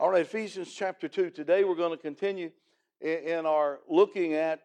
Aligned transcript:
All 0.00 0.10
right, 0.10 0.22
Ephesians 0.22 0.72
chapter 0.72 1.08
2. 1.08 1.30
Today 1.30 1.64
we're 1.64 1.74
going 1.74 1.90
to 1.90 2.00
continue 2.00 2.52
in 3.00 3.44
our 3.46 3.80
looking 3.88 4.34
at 4.34 4.60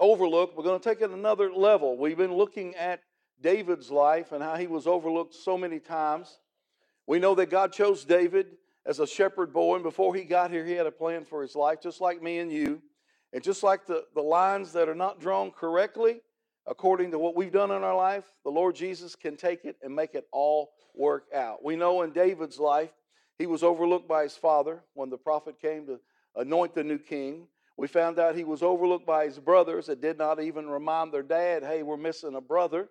overlook. 0.00 0.56
We're 0.56 0.64
going 0.64 0.80
to 0.80 0.84
take 0.84 1.00
it 1.00 1.10
another 1.10 1.52
level. 1.52 1.96
We've 1.96 2.16
been 2.16 2.34
looking 2.34 2.74
at 2.74 3.02
David's 3.40 3.88
life 3.88 4.32
and 4.32 4.42
how 4.42 4.56
he 4.56 4.66
was 4.66 4.88
overlooked 4.88 5.32
so 5.32 5.56
many 5.56 5.78
times. 5.78 6.40
We 7.06 7.20
know 7.20 7.36
that 7.36 7.50
God 7.50 7.72
chose 7.72 8.04
David 8.04 8.48
as 8.84 8.98
a 8.98 9.06
shepherd 9.06 9.52
boy, 9.52 9.76
and 9.76 9.84
before 9.84 10.12
he 10.12 10.24
got 10.24 10.50
here, 10.50 10.64
he 10.64 10.72
had 10.72 10.86
a 10.86 10.90
plan 10.90 11.24
for 11.24 11.40
his 11.40 11.54
life, 11.54 11.80
just 11.80 12.00
like 12.00 12.20
me 12.20 12.38
and 12.38 12.50
you. 12.50 12.82
And 13.32 13.44
just 13.44 13.62
like 13.62 13.86
the, 13.86 14.06
the 14.16 14.22
lines 14.22 14.72
that 14.72 14.88
are 14.88 14.94
not 14.96 15.20
drawn 15.20 15.52
correctly, 15.52 16.20
according 16.66 17.12
to 17.12 17.18
what 17.20 17.36
we've 17.36 17.52
done 17.52 17.70
in 17.70 17.84
our 17.84 17.96
life, 17.96 18.24
the 18.42 18.50
Lord 18.50 18.74
Jesus 18.74 19.14
can 19.14 19.36
take 19.36 19.64
it 19.64 19.76
and 19.84 19.94
make 19.94 20.16
it 20.16 20.26
all 20.32 20.72
work 20.96 21.26
out. 21.32 21.62
We 21.64 21.76
know 21.76 22.02
in 22.02 22.10
David's 22.10 22.58
life, 22.58 22.90
he 23.38 23.46
was 23.46 23.62
overlooked 23.62 24.08
by 24.08 24.22
his 24.22 24.36
father 24.36 24.82
when 24.94 25.10
the 25.10 25.18
prophet 25.18 25.60
came 25.60 25.86
to 25.86 26.00
anoint 26.36 26.74
the 26.74 26.84
new 26.84 26.98
king. 26.98 27.46
We 27.76 27.86
found 27.86 28.18
out 28.18 28.34
he 28.34 28.44
was 28.44 28.62
overlooked 28.62 29.06
by 29.06 29.26
his 29.26 29.38
brothers 29.38 29.86
that 29.86 30.00
did 30.00 30.16
not 30.16 30.40
even 30.40 30.68
remind 30.68 31.12
their 31.12 31.22
dad, 31.22 31.62
hey, 31.62 31.82
we're 31.82 31.96
missing 31.98 32.34
a 32.34 32.40
brother. 32.40 32.88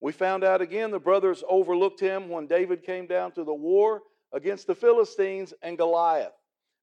We 0.00 0.12
found 0.12 0.42
out 0.42 0.60
again 0.60 0.90
the 0.90 0.98
brothers 0.98 1.44
overlooked 1.48 2.00
him 2.00 2.28
when 2.28 2.46
David 2.46 2.82
came 2.82 3.06
down 3.06 3.32
to 3.32 3.44
the 3.44 3.54
war 3.54 4.02
against 4.32 4.66
the 4.66 4.74
Philistines 4.74 5.54
and 5.62 5.78
Goliath. 5.78 6.32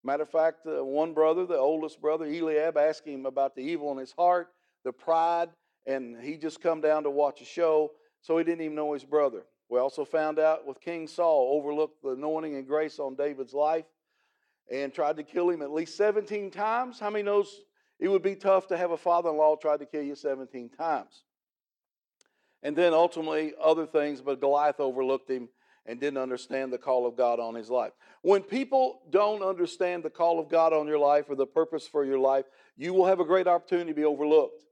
Matter 0.03 0.23
of 0.23 0.29
fact, 0.29 0.65
uh, 0.65 0.85
one 0.85 1.13
brother, 1.13 1.45
the 1.45 1.57
oldest 1.57 1.99
brother, 1.99 2.25
Eliab, 2.25 2.77
asked 2.77 3.05
him 3.05 3.25
about 3.25 3.55
the 3.55 3.61
evil 3.61 3.91
in 3.91 3.97
his 3.97 4.13
heart, 4.13 4.49
the 4.85 4.93
pride, 4.93 5.49
and 5.85 6.21
he 6.21 6.37
just 6.37 6.61
come 6.61 6.79
down 6.79 7.03
to 7.03 7.09
watch 7.09 7.41
a 7.41 7.45
show, 7.45 7.91
so 8.21 8.37
he 8.37 8.43
didn't 8.43 8.61
even 8.61 8.75
know 8.75 8.93
his 8.93 9.03
brother. 9.03 9.43
We 9.69 9.79
also 9.79 10.05
found 10.05 10.39
out 10.39 10.65
with 10.65 10.79
King 10.79 11.07
Saul 11.07 11.57
overlooked 11.57 12.01
the 12.01 12.11
anointing 12.11 12.55
and 12.55 12.65
grace 12.65 12.99
on 12.99 13.15
David's 13.15 13.53
life 13.53 13.85
and 14.71 14.93
tried 14.93 15.17
to 15.17 15.23
kill 15.23 15.49
him 15.49 15.61
at 15.61 15.71
least 15.71 15.97
17 15.97 16.51
times. 16.51 16.99
How 16.99 17.09
many 17.09 17.23
knows 17.23 17.61
it 17.99 18.07
would 18.07 18.21
be 18.21 18.35
tough 18.35 18.67
to 18.67 18.77
have 18.77 18.91
a 18.91 18.97
father-in-law 18.97 19.57
try 19.57 19.77
to 19.77 19.85
kill 19.85 20.03
you 20.03 20.15
17 20.15 20.69
times? 20.69 21.23
And 22.63 22.75
then 22.75 22.93
ultimately 22.93 23.53
other 23.61 23.85
things, 23.85 24.21
but 24.21 24.39
Goliath 24.39 24.79
overlooked 24.79 25.29
him 25.29 25.49
and 25.85 25.99
didn't 25.99 26.17
understand 26.17 26.71
the 26.71 26.77
call 26.77 27.05
of 27.05 27.15
God 27.15 27.39
on 27.39 27.55
his 27.55 27.69
life. 27.69 27.93
When 28.21 28.41
people 28.41 29.01
don't 29.09 29.41
understand 29.41 30.03
the 30.03 30.09
call 30.09 30.39
of 30.39 30.49
God 30.49 30.73
on 30.73 30.87
your 30.87 30.99
life 30.99 31.29
or 31.29 31.35
the 31.35 31.45
purpose 31.45 31.87
for 31.87 32.03
your 32.03 32.19
life, 32.19 32.45
you 32.75 32.93
will 32.93 33.05
have 33.05 33.19
a 33.19 33.25
great 33.25 33.47
opportunity 33.47 33.91
to 33.91 33.95
be 33.95 34.03
overlooked. 34.03 34.63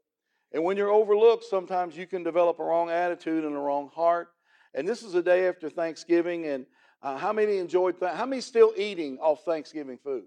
And 0.51 0.63
when 0.63 0.77
you're 0.77 0.91
overlooked, 0.91 1.45
sometimes 1.45 1.95
you 1.95 2.05
can 2.05 2.23
develop 2.23 2.59
a 2.59 2.63
wrong 2.63 2.89
attitude 2.89 3.45
and 3.45 3.55
a 3.55 3.59
wrong 3.59 3.89
heart. 3.93 4.29
And 4.75 4.85
this 4.85 5.03
is 5.03 5.15
a 5.15 5.23
day 5.23 5.47
after 5.47 5.69
Thanksgiving, 5.69 6.47
and 6.47 6.65
uh, 7.01 7.17
how 7.17 7.31
many 7.31 7.57
enjoyed? 7.57 7.97
Th- 7.97 8.11
how 8.11 8.25
many 8.25 8.41
still 8.41 8.73
eating 8.75 9.17
off 9.19 9.45
Thanksgiving 9.45 9.97
food? 9.97 10.25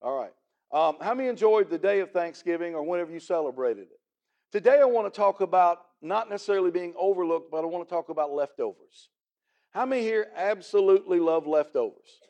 All 0.00 0.16
right. 0.16 0.32
Um, 0.72 0.96
how 1.02 1.14
many 1.14 1.28
enjoyed 1.28 1.68
the 1.68 1.78
day 1.78 1.98
of 1.98 2.12
Thanksgiving 2.12 2.76
or 2.76 2.84
whenever 2.84 3.10
you 3.10 3.18
celebrated 3.18 3.88
it? 3.88 4.00
Today, 4.52 4.78
I 4.80 4.84
want 4.84 5.12
to 5.12 5.16
talk 5.16 5.40
about 5.40 5.80
not 6.00 6.30
necessarily 6.30 6.70
being 6.70 6.94
overlooked, 6.96 7.50
but 7.50 7.64
I 7.64 7.66
want 7.66 7.86
to 7.86 7.92
talk 7.92 8.08
about 8.08 8.32
leftovers. 8.32 9.08
How 9.72 9.84
many 9.84 10.02
here 10.02 10.28
absolutely 10.36 11.18
love 11.18 11.46
leftovers? 11.46 12.20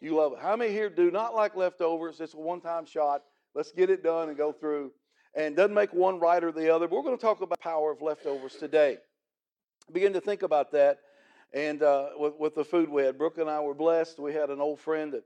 You 0.00 0.16
love 0.16 0.32
it. 0.32 0.38
How 0.40 0.56
many 0.56 0.72
here 0.72 0.88
do 0.88 1.10
not 1.10 1.34
like 1.34 1.54
leftovers? 1.54 2.20
It's 2.20 2.34
a 2.34 2.38
one 2.38 2.62
time 2.62 2.86
shot. 2.86 3.22
Let's 3.54 3.70
get 3.70 3.90
it 3.90 4.02
done 4.02 4.30
and 4.30 4.38
go 4.38 4.50
through. 4.50 4.92
And 5.34 5.56
doesn't 5.56 5.74
make 5.74 5.92
one 5.92 6.18
right 6.18 6.42
or 6.42 6.52
the 6.52 6.74
other. 6.74 6.88
But 6.88 6.96
we're 6.96 7.02
going 7.02 7.16
to 7.16 7.22
talk 7.22 7.40
about 7.40 7.60
power 7.60 7.90
of 7.90 8.00
leftovers 8.00 8.54
today 8.54 8.98
begin 9.92 10.12
to 10.14 10.20
think 10.20 10.42
about 10.42 10.72
that. 10.72 10.98
And 11.52 11.82
uh, 11.82 12.10
with, 12.16 12.34
with, 12.38 12.54
the 12.54 12.64
food 12.64 12.88
we 12.88 13.02
had, 13.02 13.18
Brooke 13.18 13.38
and 13.38 13.50
I 13.50 13.60
were 13.60 13.74
blessed. 13.74 14.18
We 14.18 14.32
had 14.32 14.48
an 14.48 14.60
old 14.60 14.80
friend 14.80 15.12
that 15.12 15.24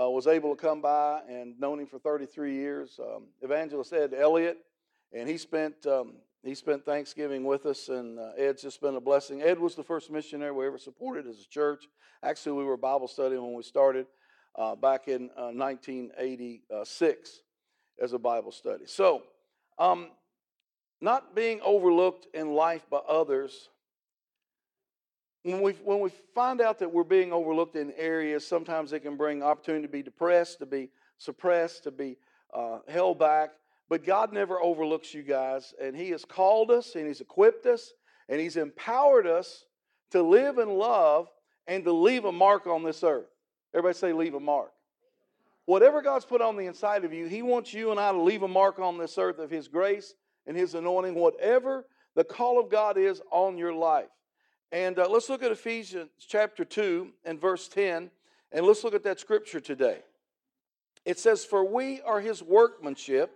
uh, 0.00 0.08
was 0.08 0.26
able 0.26 0.56
to 0.56 0.60
come 0.60 0.80
by 0.80 1.20
and 1.28 1.58
known 1.60 1.80
him 1.80 1.86
for 1.86 1.98
33 1.98 2.54
years, 2.54 2.98
um, 2.98 3.24
Evangelist 3.42 3.92
Ed 3.92 4.14
Elliott, 4.14 4.58
and 5.12 5.28
he 5.28 5.36
spent 5.36 5.86
um, 5.86 6.14
he 6.42 6.54
spent 6.54 6.84
Thanksgiving 6.84 7.44
with 7.44 7.66
us, 7.66 7.88
and 7.88 8.18
uh, 8.20 8.30
Ed's 8.38 8.62
just 8.62 8.80
been 8.80 8.94
a 8.94 9.00
blessing. 9.00 9.42
Ed 9.42 9.58
was 9.58 9.74
the 9.74 9.82
first 9.82 10.10
missionary 10.12 10.52
we 10.52 10.64
ever 10.66 10.78
supported 10.78 11.26
as 11.26 11.40
a 11.40 11.48
church. 11.48 11.88
Actually, 12.22 12.58
we 12.58 12.64
were 12.64 12.76
Bible 12.76 13.08
study 13.08 13.36
when 13.36 13.52
we 13.52 13.64
started 13.64 14.06
uh, 14.54 14.76
back 14.76 15.08
in 15.08 15.28
1986 15.36 16.60
uh, 16.70 18.04
as 18.04 18.12
a 18.12 18.18
Bible 18.18 18.52
study. 18.52 18.84
So, 18.86 19.24
um, 19.78 20.10
not 21.00 21.34
being 21.34 21.60
overlooked 21.62 22.28
in 22.32 22.52
life 22.52 22.88
by 22.88 22.98
others 22.98 23.70
when 25.46 25.62
we, 25.62 25.72
when 25.84 26.00
we 26.00 26.10
find 26.34 26.60
out 26.60 26.80
that 26.80 26.92
we're 26.92 27.04
being 27.04 27.32
overlooked 27.32 27.76
in 27.76 27.92
areas, 27.96 28.44
sometimes 28.44 28.92
it 28.92 29.00
can 29.00 29.16
bring 29.16 29.44
opportunity 29.44 29.86
to 29.86 29.92
be 29.92 30.02
depressed, 30.02 30.58
to 30.58 30.66
be 30.66 30.90
suppressed, 31.18 31.84
to 31.84 31.92
be 31.92 32.16
uh, 32.52 32.80
held 32.88 33.20
back. 33.20 33.50
But 33.88 34.04
God 34.04 34.32
never 34.32 34.60
overlooks 34.60 35.14
you 35.14 35.22
guys, 35.22 35.72
and 35.80 35.94
He 35.94 36.10
has 36.10 36.24
called 36.24 36.72
us, 36.72 36.96
and 36.96 37.06
He's 37.06 37.20
equipped 37.20 37.64
us, 37.66 37.92
and 38.28 38.40
He's 38.40 38.56
empowered 38.56 39.28
us 39.28 39.66
to 40.10 40.20
live 40.20 40.58
and 40.58 40.72
love 40.72 41.28
and 41.68 41.84
to 41.84 41.92
leave 41.92 42.24
a 42.24 42.32
mark 42.32 42.66
on 42.66 42.82
this 42.82 43.04
earth. 43.04 43.28
Everybody 43.72 43.96
say, 43.96 44.12
leave 44.12 44.34
a 44.34 44.40
mark. 44.40 44.72
Whatever 45.66 46.02
God's 46.02 46.24
put 46.24 46.40
on 46.40 46.56
the 46.56 46.66
inside 46.66 47.04
of 47.04 47.12
you, 47.12 47.26
He 47.26 47.42
wants 47.42 47.72
you 47.72 47.92
and 47.92 48.00
I 48.00 48.10
to 48.10 48.20
leave 48.20 48.42
a 48.42 48.48
mark 48.48 48.80
on 48.80 48.98
this 48.98 49.16
earth 49.16 49.38
of 49.38 49.50
His 49.50 49.68
grace 49.68 50.14
and 50.44 50.56
His 50.56 50.74
anointing, 50.74 51.14
whatever 51.14 51.86
the 52.16 52.24
call 52.24 52.58
of 52.58 52.68
God 52.68 52.98
is 52.98 53.22
on 53.30 53.56
your 53.56 53.72
life. 53.72 54.06
And 54.72 54.98
uh, 54.98 55.08
let's 55.08 55.28
look 55.28 55.42
at 55.42 55.52
Ephesians 55.52 56.10
chapter 56.26 56.64
2 56.64 57.12
and 57.24 57.40
verse 57.40 57.68
10, 57.68 58.10
and 58.52 58.66
let's 58.66 58.82
look 58.82 58.94
at 58.94 59.04
that 59.04 59.20
scripture 59.20 59.60
today. 59.60 60.00
It 61.04 61.18
says, 61.20 61.44
For 61.44 61.64
we 61.64 62.00
are 62.02 62.20
his 62.20 62.42
workmanship, 62.42 63.30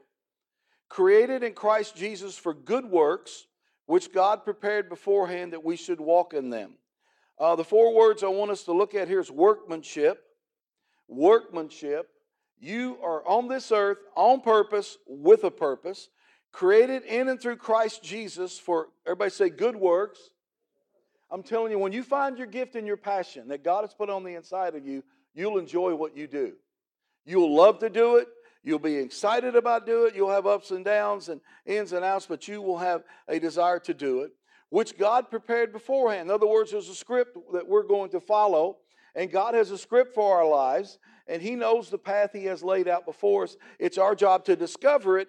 created 0.88 1.44
in 1.44 1.52
Christ 1.52 1.94
Jesus 1.94 2.36
for 2.36 2.52
good 2.52 2.84
works, 2.84 3.46
which 3.86 4.12
God 4.12 4.44
prepared 4.44 4.88
beforehand 4.88 5.52
that 5.52 5.64
we 5.64 5.76
should 5.76 6.00
walk 6.00 6.34
in 6.34 6.50
them. 6.50 6.74
Uh, 7.38 7.54
the 7.54 7.64
four 7.64 7.94
words 7.94 8.24
I 8.24 8.28
want 8.28 8.50
us 8.50 8.64
to 8.64 8.72
look 8.72 8.94
at 8.94 9.08
here 9.08 9.20
is 9.20 9.30
workmanship. 9.30 10.22
Workmanship. 11.06 12.08
You 12.58 12.98
are 13.02 13.26
on 13.26 13.48
this 13.48 13.70
earth 13.72 13.98
on 14.16 14.40
purpose, 14.40 14.98
with 15.06 15.44
a 15.44 15.50
purpose, 15.50 16.10
created 16.52 17.04
in 17.04 17.28
and 17.28 17.40
through 17.40 17.56
Christ 17.56 18.02
Jesus 18.02 18.58
for, 18.58 18.88
everybody 19.06 19.30
say, 19.30 19.48
good 19.48 19.76
works 19.76 20.30
I'm 21.30 21.42
telling 21.42 21.70
you, 21.70 21.78
when 21.78 21.92
you 21.92 22.02
find 22.02 22.36
your 22.36 22.46
gift 22.46 22.74
and 22.74 22.86
your 22.86 22.96
passion 22.96 23.48
that 23.48 23.62
God 23.62 23.82
has 23.82 23.94
put 23.94 24.10
on 24.10 24.24
the 24.24 24.34
inside 24.34 24.74
of 24.74 24.84
you, 24.84 25.04
you'll 25.34 25.58
enjoy 25.58 25.94
what 25.94 26.16
you 26.16 26.26
do. 26.26 26.54
You'll 27.24 27.54
love 27.54 27.78
to 27.80 27.90
do 27.90 28.16
it. 28.16 28.28
You'll 28.62 28.78
be 28.78 28.96
excited 28.96 29.54
about 29.56 29.86
doing 29.86 30.08
it. 30.08 30.16
You'll 30.16 30.30
have 30.30 30.46
ups 30.46 30.70
and 30.70 30.84
downs 30.84 31.28
and 31.28 31.40
ins 31.64 31.92
and 31.92 32.04
outs, 32.04 32.26
but 32.26 32.48
you 32.48 32.60
will 32.60 32.78
have 32.78 33.04
a 33.28 33.38
desire 33.38 33.78
to 33.80 33.94
do 33.94 34.22
it, 34.22 34.32
which 34.68 34.98
God 34.98 35.30
prepared 35.30 35.72
beforehand. 35.72 36.28
In 36.28 36.34
other 36.34 36.48
words, 36.48 36.72
there's 36.72 36.88
a 36.88 36.94
script 36.94 37.38
that 37.52 37.66
we're 37.66 37.84
going 37.84 38.10
to 38.10 38.20
follow, 38.20 38.78
and 39.14 39.30
God 39.30 39.54
has 39.54 39.70
a 39.70 39.78
script 39.78 40.14
for 40.14 40.36
our 40.36 40.46
lives, 40.46 40.98
and 41.26 41.40
He 41.40 41.54
knows 41.54 41.88
the 41.88 41.98
path 41.98 42.30
He 42.32 42.44
has 42.46 42.62
laid 42.62 42.88
out 42.88 43.06
before 43.06 43.44
us. 43.44 43.56
It's 43.78 43.98
our 43.98 44.14
job 44.14 44.44
to 44.46 44.56
discover 44.56 45.18
it 45.18 45.28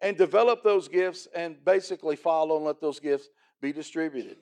and 0.00 0.16
develop 0.16 0.62
those 0.62 0.86
gifts 0.86 1.26
and 1.34 1.56
basically 1.64 2.16
follow 2.16 2.56
and 2.56 2.64
let 2.64 2.80
those 2.80 3.00
gifts 3.00 3.28
be 3.60 3.72
distributed. 3.72 4.36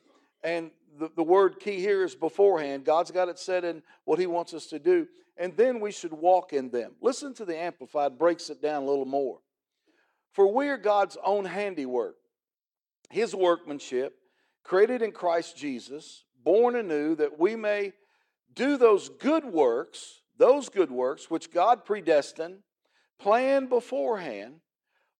And 0.47 0.71
the, 0.97 1.11
the 1.17 1.25
word 1.25 1.59
key 1.59 1.81
here 1.81 2.05
is 2.05 2.15
beforehand. 2.15 2.85
God's 2.85 3.11
got 3.11 3.29
it 3.29 3.37
set 3.37 3.65
in 3.65 3.83
what 4.05 4.21
He 4.21 4.29
wants 4.29 4.55
us 4.55 4.67
to 4.67 4.79
do. 4.79 5.09
And 5.37 5.57
then 5.57 5.81
we 5.81 5.91
should 5.91 6.13
walk 6.13 6.53
in 6.53 6.71
them. 6.71 6.93
Listen 7.03 7.35
to 7.35 7.45
the 7.45 7.59
Amplified, 7.59 8.17
breaks 8.17 8.49
it 8.49 8.63
down 8.63 8.85
a 8.85 8.87
little 8.87 9.07
more. 9.07 9.41
For 10.33 10.47
we 10.47 10.69
are 10.69 10.77
God's 10.77 11.19
own 11.25 11.47
handiwork, 11.47 12.15
His 13.11 13.35
workmanship, 13.35 14.15
created 14.63 15.03
in 15.03 15.11
Christ 15.11 15.57
Jesus, 15.57 16.25
born 16.45 16.77
anew, 16.77 17.17
that 17.17 17.41
we 17.41 17.57
may 17.57 17.93
do 18.55 18.77
those 18.77 19.09
good 19.09 19.45
works, 19.45 20.23
those 20.39 20.69
good 20.69 20.93
works 20.93 21.29
which 21.29 21.53
God 21.53 21.85
predestined, 21.85 22.59
planned 23.19 23.69
beforehand 23.69 24.61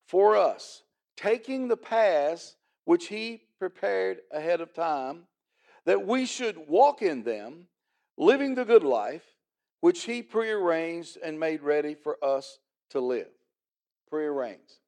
for 0.07 0.37
us, 0.37 0.85
taking 1.17 1.67
the 1.67 1.77
paths 1.77 2.56
which 2.87 3.09
He 3.09 3.43
prepared 3.59 4.21
ahead 4.33 4.63
of 4.63 4.73
time 4.73 5.25
that 5.85 6.07
we 6.07 6.25
should 6.25 6.57
walk 6.67 7.03
in 7.03 7.23
them, 7.23 7.67
living 8.17 8.55
the 8.55 8.65
good 8.65 8.83
life 8.83 9.25
which 9.81 10.05
He 10.05 10.23
prearranged 10.23 11.19
and 11.23 11.39
made 11.39 11.63
ready 11.63 11.95
for 11.95 12.17
us 12.25 12.59
to 12.91 13.01
live. 13.01 13.29
Prearranged. 14.09 14.79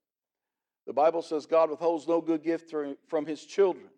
The 0.87 0.95
Bible 0.95 1.21
says 1.21 1.45
God 1.45 1.69
withholds 1.69 2.09
no 2.09 2.23
good 2.23 2.43
gift 2.43 2.73
from 3.09 3.27
His 3.27 3.45
children. 3.45 3.89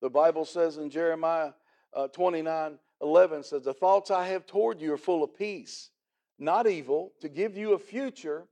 The 0.00 0.10
Bible 0.10 0.44
says 0.44 0.78
in 0.78 0.90
Jeremiah 0.90 1.52
uh, 1.94 2.08
29 2.08 2.78
11 3.02 3.42
says, 3.42 3.62
The 3.62 3.74
thoughts 3.74 4.10
I 4.10 4.26
have 4.28 4.46
toward 4.46 4.80
you 4.80 4.92
are 4.94 4.98
full 4.98 5.22
of 5.22 5.36
peace, 5.36 5.90
not 6.38 6.66
evil, 6.66 7.12
to 7.20 7.28
give 7.28 7.56
you 7.56 7.74
a 7.74 7.78
future, 7.78 8.44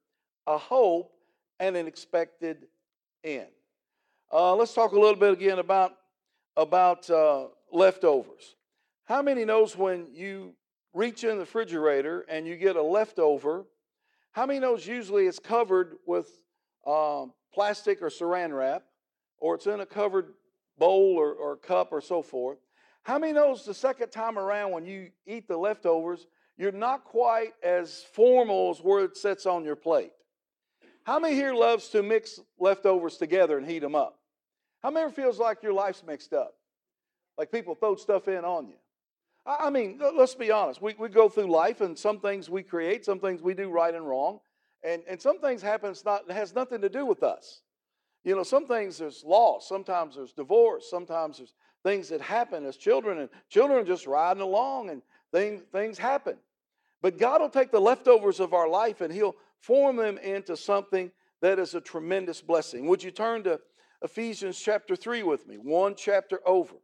a 0.47 0.59
hope, 0.59 1.13
and 1.59 1.77
an 1.77 1.87
expected 1.87 2.67
end. 3.23 3.47
Uh, 4.33 4.55
let's 4.55 4.73
talk 4.73 4.93
a 4.93 4.99
little 4.99 5.17
bit 5.17 5.33
again 5.33 5.59
about, 5.59 5.93
about 6.57 7.11
uh, 7.11 7.47
leftovers. 7.73 8.55
How 9.05 9.23
many 9.23 9.45
knows 9.45 9.77
when 9.77 10.07
you 10.13 10.55
reach 10.95 11.25
in 11.25 11.31
the 11.31 11.41
refrigerator 11.41 12.25
and 12.29 12.47
you 12.47 12.57
get 12.57 12.77
a 12.77 12.83
leftover, 12.83 13.65
how 14.31 14.47
many 14.47 14.61
knows 14.61 14.87
usually 14.87 15.27
it's 15.27 15.41
covered 15.41 15.97
with 16.07 16.29
um, 16.87 17.33
plastic 17.53 18.01
or 18.03 18.09
saran 18.09 18.57
wrap, 18.57 18.85
or 19.39 19.57
it's 19.57 19.67
in 19.67 19.81
a 19.81 19.87
covered 19.87 20.35
bowl 20.79 21.17
or, 21.19 21.33
or 21.33 21.57
cup 21.57 21.89
or 21.91 22.01
so 22.01 22.23
forth? 22.23 22.59
How 23.03 23.19
many 23.19 23.33
knows 23.33 23.65
the 23.65 23.75
second 23.75 24.11
time 24.11 24.39
around 24.39 24.71
when 24.71 24.87
you 24.87 25.11
eat 25.27 25.49
the 25.49 25.57
leftovers, 25.57 26.29
you're 26.57 26.71
not 26.71 27.03
quite 27.03 27.55
as 27.65 28.05
formal 28.13 28.71
as 28.71 28.79
where 28.79 29.05
it 29.05 29.17
sits 29.17 29.45
on 29.45 29.65
your 29.65 29.75
plate? 29.75 30.13
How 31.03 31.19
many 31.19 31.35
here 31.35 31.53
loves 31.53 31.89
to 31.89 32.05
mix 32.05 32.39
leftovers 32.61 33.17
together 33.17 33.59
and 33.59 33.67
heat 33.67 33.81
them 33.81 33.97
up? 33.97 34.20
How 34.83 34.91
many 34.91 35.11
feels 35.13 35.39
like 35.39 35.63
your 35.63 35.73
life's 35.73 36.03
mixed 36.07 36.33
up? 36.33 36.55
Like 37.37 37.53
people 37.53 37.75
throw 37.75 37.97
stuff 37.97 38.29
in 38.29 38.45
on 38.45 38.69
you. 38.69 38.75
I 39.47 39.71
mean, 39.71 40.01
let's 40.15 40.35
be 40.35 40.51
honest. 40.51 40.83
We, 40.83 40.95
we 40.99 41.09
go 41.09 41.29
through 41.29 41.51
life, 41.51 41.81
and 41.81 41.99
some 41.99 42.21
things 42.21 42.51
we 42.51 42.63
create, 42.63 43.05
some 43.05 43.19
things 43.19 43.41
we 43.43 43.55
do 43.55 43.71
right 43.71 43.95
and 43.95 44.07
wrong, 44.07 44.41
and, 44.85 45.03
and 45.09 45.21
some 45.21 45.41
things 45.41 45.63
happen 45.63 45.95
not 46.05 46.31
has 46.31 46.55
nothing 46.55 46.81
to 46.83 46.89
do 46.89 47.07
with 47.07 47.23
us. 47.23 47.63
You 48.23 48.37
know, 48.37 48.43
some 48.43 48.67
things 48.67 48.99
there's 48.99 49.25
loss, 49.25 49.67
sometimes 49.67 50.17
there's 50.17 50.33
divorce, 50.33 50.89
sometimes 50.91 51.39
there's 51.39 51.55
things 51.83 52.11
that 52.11 52.21
happen 52.21 52.67
as 52.67 52.77
children, 52.77 53.19
and 53.19 53.31
children 53.49 53.87
just 53.87 54.07
riding 54.07 54.43
along, 54.43 54.91
and 54.91 55.01
things 55.33 55.63
things 55.73 55.97
happen. 55.97 56.37
But 57.03 57.19
God 57.19 57.41
will 57.41 57.49
take 57.49 57.71
the 57.71 57.81
leftovers 57.81 58.41
of 58.41 58.53
our 58.53 58.69
life 58.69 59.01
and 59.01 59.13
He'll 59.13 59.37
form 59.59 59.97
them 59.97 60.19
into 60.19 60.57
something 60.57 61.11
that 61.41 61.59
is 61.59 61.75
a 61.75 61.81
tremendous 61.81 62.43
blessing. 62.43 62.87
Would 62.87 63.03
you 63.03 63.11
turn 63.11 63.43
to 63.45 63.61
Ephesians 64.03 64.59
chapter 64.59 64.97
3 64.97 65.23
with 65.23 65.47
me? 65.47 65.57
One 65.57 65.95
chapter 65.95 66.41
over. 66.47 66.75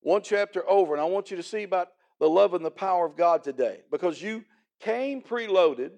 One 0.00 0.22
chapter 0.22 0.68
over. 0.68 0.94
And 0.94 1.00
I 1.00 1.04
want 1.04 1.30
you 1.30 1.36
to 1.36 1.42
see 1.42 1.62
about 1.62 1.88
the 2.20 2.28
love 2.28 2.54
and 2.54 2.64
the 2.64 2.70
power 2.70 3.06
of 3.06 3.16
God 3.16 3.42
today 3.42 3.80
because 3.90 4.22
you 4.22 4.44
came 4.80 5.20
preloaded 5.20 5.90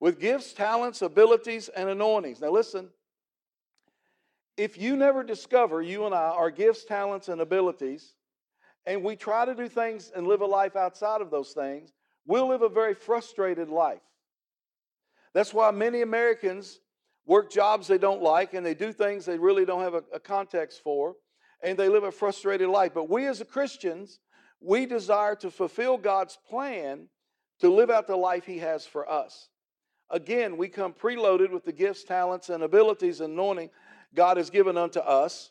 with 0.00 0.20
gifts, 0.20 0.52
talents, 0.52 1.00
abilities, 1.00 1.68
and 1.68 1.88
anointings. 1.88 2.40
Now, 2.40 2.50
listen, 2.50 2.90
if 4.56 4.78
you 4.78 4.96
never 4.96 5.22
discover, 5.22 5.80
you 5.80 6.06
and 6.06 6.14
I, 6.14 6.28
our 6.28 6.50
gifts, 6.50 6.84
talents, 6.84 7.28
and 7.28 7.40
abilities, 7.40 8.14
and 8.84 9.02
we 9.02 9.16
try 9.16 9.44
to 9.44 9.54
do 9.54 9.68
things 9.68 10.12
and 10.14 10.26
live 10.26 10.42
a 10.42 10.46
life 10.46 10.76
outside 10.76 11.20
of 11.20 11.30
those 11.30 11.52
things, 11.52 11.92
we'll 12.26 12.48
live 12.48 12.62
a 12.62 12.68
very 12.68 12.94
frustrated 12.94 13.68
life. 13.68 14.00
That's 15.34 15.52
why 15.52 15.70
many 15.70 16.02
Americans 16.02 16.80
work 17.26 17.50
jobs 17.50 17.86
they 17.86 17.98
don't 17.98 18.22
like 18.22 18.54
and 18.54 18.64
they 18.64 18.74
do 18.74 18.92
things 18.92 19.24
they 19.24 19.38
really 19.38 19.64
don't 19.64 19.82
have 19.82 19.94
a, 19.94 20.04
a 20.14 20.20
context 20.20 20.82
for 20.82 21.16
and 21.62 21.78
they 21.78 21.88
live 21.88 22.04
a 22.04 22.12
frustrated 22.12 22.68
life. 22.68 22.92
But 22.94 23.10
we 23.10 23.26
as 23.26 23.42
Christians, 23.50 24.20
we 24.60 24.86
desire 24.86 25.34
to 25.36 25.50
fulfill 25.50 25.98
God's 25.98 26.38
plan 26.48 27.08
to 27.60 27.68
live 27.68 27.90
out 27.90 28.06
the 28.06 28.16
life 28.16 28.46
He 28.46 28.58
has 28.58 28.86
for 28.86 29.10
us. 29.10 29.48
Again, 30.10 30.56
we 30.56 30.68
come 30.68 30.92
preloaded 30.92 31.50
with 31.50 31.64
the 31.64 31.72
gifts, 31.72 32.04
talents, 32.04 32.48
and 32.48 32.62
abilities 32.62 33.20
and 33.20 33.32
anointing 33.32 33.70
God 34.14 34.36
has 34.36 34.50
given 34.50 34.76
unto 34.76 35.00
us. 35.00 35.50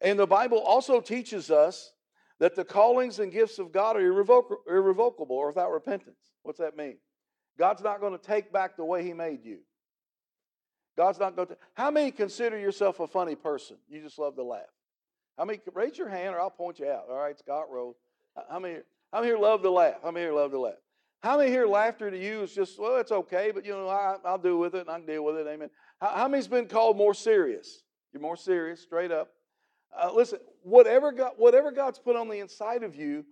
And 0.00 0.18
the 0.18 0.26
Bible 0.26 0.58
also 0.58 1.00
teaches 1.00 1.50
us 1.50 1.92
that 2.38 2.54
the 2.54 2.64
callings 2.64 3.18
and 3.18 3.32
gifts 3.32 3.58
of 3.58 3.72
God 3.72 3.96
are 3.96 4.00
irrevoc- 4.00 4.58
irrevocable 4.68 5.36
or 5.36 5.48
without 5.48 5.72
repentance. 5.72 6.18
What's 6.42 6.58
that 6.58 6.76
mean? 6.76 6.98
God's 7.58 7.82
not 7.82 8.00
going 8.00 8.12
to 8.16 8.24
take 8.24 8.52
back 8.52 8.76
the 8.76 8.84
way 8.84 9.02
He 9.02 9.14
made 9.14 9.44
you. 9.44 9.60
God's 10.96 11.18
not 11.18 11.36
going 11.36 11.48
to. 11.48 11.56
How 11.74 11.90
many 11.90 12.10
consider 12.10 12.58
yourself 12.58 13.00
a 13.00 13.06
funny 13.06 13.34
person? 13.34 13.76
You 13.88 14.00
just 14.00 14.18
love 14.18 14.34
to 14.36 14.42
laugh. 14.42 14.62
How 15.36 15.44
many? 15.44 15.60
Raise 15.74 15.98
your 15.98 16.08
hand, 16.08 16.34
or 16.34 16.40
I'll 16.40 16.50
point 16.50 16.78
you 16.78 16.88
out. 16.88 17.06
All 17.10 17.18
right, 17.18 17.38
Scott 17.38 17.70
Rose. 17.70 17.96
How 18.48 18.58
many? 18.58 18.78
How 19.12 19.20
many 19.20 19.30
here 19.32 19.38
love 19.38 19.62
to 19.62 19.70
laugh? 19.70 19.96
How 20.02 20.10
many 20.10 20.24
here 20.24 20.34
love 20.34 20.50
to 20.52 20.58
laugh? 20.58 20.74
How 21.22 21.38
many 21.38 21.50
here 21.50 21.66
laughter 21.66 22.10
to 22.10 22.18
you 22.18 22.42
is 22.42 22.54
just 22.54 22.78
well, 22.78 22.96
it's 22.96 23.12
okay, 23.12 23.50
but 23.54 23.64
you 23.64 23.72
know 23.72 23.88
I, 23.88 24.16
will 24.24 24.38
deal 24.38 24.58
with 24.58 24.74
it 24.74 24.82
and 24.82 24.90
I 24.90 24.98
can 24.98 25.06
deal 25.06 25.24
with 25.24 25.36
it. 25.36 25.46
Amen. 25.46 25.70
How, 26.00 26.08
how 26.08 26.28
many's 26.28 26.48
been 26.48 26.66
called 26.66 26.96
more 26.96 27.14
serious? 27.14 27.82
You're 28.12 28.22
more 28.22 28.36
serious, 28.36 28.80
straight 28.80 29.12
up. 29.12 29.28
Uh, 29.98 30.10
listen, 30.14 30.38
whatever 30.62 31.12
God, 31.12 31.32
whatever 31.36 31.72
God's 31.72 31.98
put 31.98 32.16
on 32.16 32.28
the 32.28 32.38
inside 32.38 32.82
of 32.82 32.94
you, 32.94 33.24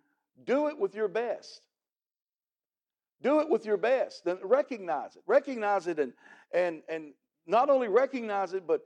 do 0.45 0.69
it 0.69 0.79
with 0.79 0.95
your 0.95 1.09
best. 1.09 1.67
Do 3.23 3.41
it 3.41 3.49
with 3.49 3.65
your 3.65 3.77
best. 3.77 4.25
Then 4.25 4.39
recognize 4.43 5.17
it. 5.17 5.23
Recognize 5.27 5.87
it 5.87 5.99
and 5.99 6.13
and 6.53 6.83
and 6.89 7.13
not 7.47 7.71
only 7.71 7.89
recognize 7.89 8.53
it, 8.53 8.67
but 8.67 8.83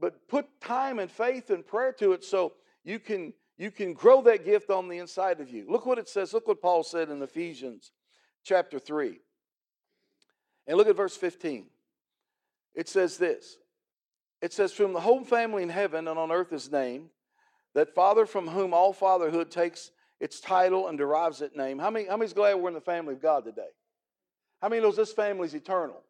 but 0.00 0.28
put 0.28 0.46
time 0.60 0.98
and 0.98 1.10
faith 1.10 1.50
and 1.50 1.66
prayer 1.66 1.92
to 1.92 2.12
it 2.12 2.24
so 2.24 2.52
you 2.84 2.98
can 2.98 3.32
you 3.56 3.70
can 3.70 3.92
grow 3.92 4.22
that 4.22 4.44
gift 4.44 4.70
on 4.70 4.88
the 4.88 4.98
inside 4.98 5.40
of 5.40 5.50
you. 5.50 5.66
Look 5.68 5.84
what 5.84 5.98
it 5.98 6.08
says. 6.08 6.32
Look 6.32 6.46
what 6.46 6.62
Paul 6.62 6.84
said 6.84 7.10
in 7.10 7.20
Ephesians 7.20 7.90
chapter 8.44 8.78
3. 8.78 9.18
And 10.68 10.76
look 10.76 10.86
at 10.86 10.96
verse 10.96 11.16
15. 11.16 11.66
It 12.74 12.88
says 12.88 13.16
this. 13.16 13.56
It 14.40 14.52
says, 14.52 14.72
From 14.72 14.92
the 14.92 15.00
whole 15.00 15.24
family 15.24 15.64
in 15.64 15.70
heaven 15.70 16.06
and 16.06 16.18
on 16.18 16.30
earth 16.30 16.52
is 16.52 16.70
named, 16.70 17.08
that 17.74 17.94
Father 17.94 18.26
from 18.26 18.46
whom 18.46 18.72
all 18.72 18.92
fatherhood 18.92 19.50
takes 19.50 19.90
its 20.20 20.40
title 20.40 20.88
and 20.88 20.96
derives 20.96 21.40
its 21.40 21.56
name. 21.56 21.78
How 21.78 21.90
many, 21.90 22.06
how 22.06 22.16
many's 22.16 22.32
glad 22.32 22.54
we're 22.54 22.68
in 22.68 22.74
the 22.74 22.80
family 22.80 23.14
of 23.14 23.22
God 23.22 23.44
today? 23.44 23.68
How 24.62 24.68
many 24.68 24.82
knows 24.82 24.96
this 24.96 25.12
family 25.12 25.46
is 25.46 25.54
eternal? 25.54 26.02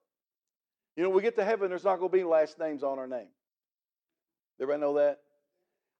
You 0.98 1.04
know, 1.04 1.10
we 1.10 1.22
get 1.22 1.36
to 1.36 1.44
heaven, 1.44 1.70
there's 1.70 1.84
not 1.84 2.00
going 2.00 2.10
to 2.10 2.16
be 2.16 2.24
last 2.24 2.58
names 2.58 2.82
on 2.82 2.98
our 2.98 3.06
name. 3.06 3.28
Everybody 4.60 4.80
know 4.80 4.94
that? 4.94 5.20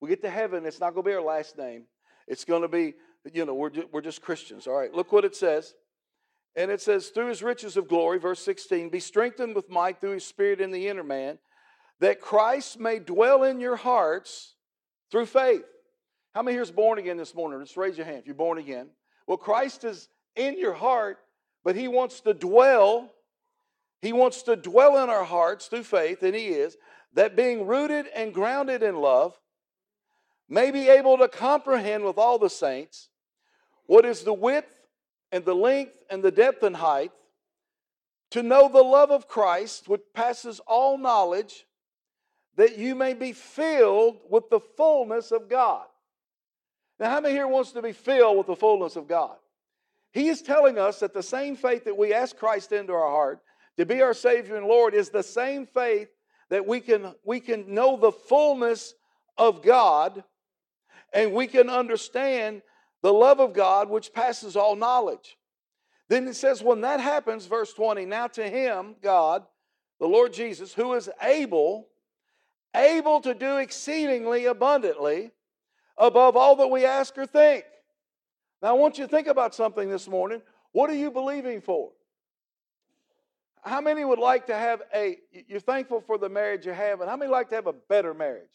We 0.01 0.09
get 0.09 0.23
to 0.23 0.29
heaven, 0.29 0.67
it's 0.67 0.81
not 0.81 0.93
going 0.93 1.05
to 1.05 1.09
be 1.09 1.15
our 1.15 1.23
last 1.23 1.57
name. 1.57 1.85
It's 2.27 2.45
going 2.45 2.63
to 2.63 2.69
be, 2.69 2.95
you 3.33 3.45
know, 3.45 3.55
we're, 3.55 3.71
we're 3.93 4.01
just 4.01 4.23
Christians. 4.23 4.67
All 4.67 4.75
right, 4.75 4.93
look 4.93 5.13
what 5.13 5.25
it 5.25 5.37
says. 5.37 5.73
And 6.57 6.73
it 6.73 6.81
says, 6.81 7.11
through 7.11 7.29
his 7.29 7.45
riches 7.45 7.77
of 7.77 7.87
glory, 7.87 8.19
verse 8.19 8.41
16, 8.41 8.89
be 8.89 8.99
strengthened 8.99 9.55
with 9.55 9.71
might 9.71 10.01
through 10.01 10.15
his 10.15 10.27
spirit 10.27 10.61
in 10.61 10.73
the 10.73 10.89
inner 10.89 11.05
man, 11.05 11.39
that 12.01 12.21
Christ 12.21 12.81
may 12.81 12.99
dwell 12.99 13.45
in 13.45 13.61
your 13.61 13.77
hearts 13.77 14.57
through 15.13 15.27
faith. 15.27 15.63
How 16.35 16.43
many 16.43 16.57
here 16.57 16.63
is 16.63 16.73
born 16.73 16.99
again 16.99 17.19
this 17.19 17.37
morning? 17.37 17.61
Just 17.61 17.77
raise 17.77 17.97
your 17.97 18.07
hand 18.07 18.19
if 18.19 18.27
you're 18.27 18.35
born 18.35 18.59
again. 18.59 18.89
Well, 19.29 19.39
Christ 19.39 19.85
is 19.85 20.09
in 20.35 20.59
your 20.59 20.75
heart, 20.75 21.19
but 21.63 21.77
he 21.77 21.87
wants 21.87 22.19
to 22.23 22.35
dwell. 22.35 23.13
He 24.01 24.13
wants 24.13 24.43
to 24.43 24.57
dwell 24.57 25.03
in 25.03 25.11
our 25.11 25.25
hearts 25.25 25.67
through 25.67 25.83
faith, 25.83 26.23
and 26.23 26.35
he 26.35 26.49
is, 26.49 26.77
that 27.15 27.37
being 27.37 27.67
rooted 27.67 28.07
and 28.15 28.35
grounded 28.35 28.83
in 28.83 28.97
love, 28.97 29.39
may 30.49 30.71
be 30.71 30.89
able 30.89 31.19
to 31.19 31.29
comprehend 31.29 32.05
with 32.05 32.19
all 32.19 32.39
the 32.39 32.51
saints 32.51 33.09
what 33.87 34.05
is 34.05 34.23
the 34.23 34.33
width 34.33 34.75
and 35.33 35.45
the 35.45 35.55
length 35.55 36.03
and 36.11 36.23
the 36.23 36.31
depth 36.31 36.63
and 36.63 36.77
height, 36.77 37.13
to 38.31 38.43
know 38.43 38.69
the 38.69 38.83
love 38.83 39.11
of 39.11 39.27
Christ, 39.27 39.89
which 39.89 40.03
passes 40.15 40.61
all 40.67 40.99
knowledge, 40.99 41.67
that 42.57 42.77
you 42.77 42.95
may 42.95 43.15
be 43.15 43.33
filled 43.33 44.19
with 44.29 44.51
the 44.51 44.61
fullness 44.61 45.33
of 45.33 45.49
God. 45.49 45.87
Now, 47.01 47.11
how 47.11 47.21
many 47.21 47.35
here 47.35 47.47
wants 47.47 47.73
to 47.73 47.83
be 47.83 47.93
filled 47.93 48.37
with 48.37 48.47
the 48.47 48.57
fullness 48.57 48.97
of 48.97 49.09
God? 49.09 49.37
He 50.13 50.29
is 50.29 50.43
telling 50.43 50.79
us 50.79 51.01
that 51.01 51.15
the 51.15 51.23
same 51.23 51.57
faith 51.57 51.85
that 51.85 51.97
we 51.97 52.13
ask 52.13 52.37
Christ 52.37 52.73
into 52.73 52.93
our 52.93 53.11
heart 53.11 53.41
to 53.79 53.87
be 53.87 54.03
our 54.03 54.13
Savior 54.13 54.57
and 54.57 54.67
Lord 54.67 54.93
is 54.93 55.09
the 55.09 55.23
same 55.23 55.67
faith 55.67 56.09
that 56.51 56.67
we 56.67 56.81
can, 56.81 57.15
we 57.25 57.41
can 57.41 57.73
know 57.73 57.97
the 57.97 58.13
fullness 58.13 58.95
of 59.39 59.63
God 59.63 60.25
and 61.13 61.33
we 61.33 61.47
can 61.47 61.71
understand 61.71 62.63
the 63.03 63.13
love 63.13 63.41
of 63.41 63.55
God 63.55 63.89
which 63.89 64.13
passes 64.13 64.57
all 64.57 64.77
knowledge. 64.77 65.39
Then 66.09 66.27
it 66.27 66.35
says, 66.35 66.63
when 66.63 66.81
that 66.81 67.01
happens, 67.01 67.47
verse 67.47 67.73
20, 67.73 68.05
now 68.05 68.27
to 68.29 68.49
him, 68.49 68.97
God, 69.01 69.45
the 70.01 70.07
Lord 70.07 70.33
Jesus, 70.33 70.75
who 70.75 70.95
is 70.95 71.09
able, 71.23 71.89
able 72.75 73.21
to 73.21 73.35
do 73.35 73.59
exceedingly 73.59 74.47
abundantly 74.47 75.31
above 75.97 76.37
all 76.37 76.57
that 76.57 76.69
we 76.69 76.85
ask 76.85 77.17
or 77.17 77.27
think. 77.27 77.65
Now, 78.61 78.71
I 78.71 78.73
want 78.73 78.99
you 78.99 79.05
to 79.05 79.11
think 79.11 79.29
about 79.29 79.55
something 79.55 79.89
this 79.89 80.09
morning. 80.09 80.43
What 80.73 80.91
are 80.91 80.95
you 80.95 81.11
believing 81.11 81.61
for? 81.61 81.93
How 83.63 83.81
many 83.81 84.05
would 84.05 84.19
like 84.19 84.47
to 84.47 84.55
have 84.55 84.83
a, 84.95 85.19
you're 85.47 85.61
thankful 85.61 86.01
for 86.01 86.19
the 86.19 86.29
marriage 86.29 86.67
you 86.67 86.73
have, 86.73 87.01
and 87.01 87.11
how 87.11 87.17
many 87.17 87.31
like 87.31 87.49
to 87.51 87.55
have 87.55 87.67
a 87.67 87.73
better 87.73 88.15
marriage? 88.15 88.51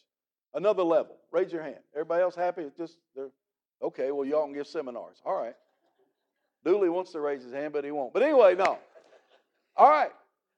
Another 0.54 0.84
level. 0.84 1.18
Raise 1.32 1.52
your 1.52 1.64
hand. 1.64 1.80
Everybody 1.94 2.22
else 2.22 2.36
happy? 2.36 2.70
Just, 2.78 2.98
they're, 3.16 3.32
okay, 3.82 4.12
well, 4.12 4.26
y'all 4.26 4.46
can 4.46 4.54
give 4.54 4.68
seminars. 4.68 5.18
All 5.26 5.36
right. 5.36 5.56
Dooley 6.64 6.90
wants 6.90 7.12
to 7.12 7.20
raise 7.20 7.44
his 7.44 7.52
hand, 7.52 7.74
but 7.74 7.84
he 7.84 7.92
won't. 7.92 8.14
But 8.14 8.24
anyway, 8.24 8.56
no. 8.56 8.78
All 9.76 9.90
right. 9.90 10.12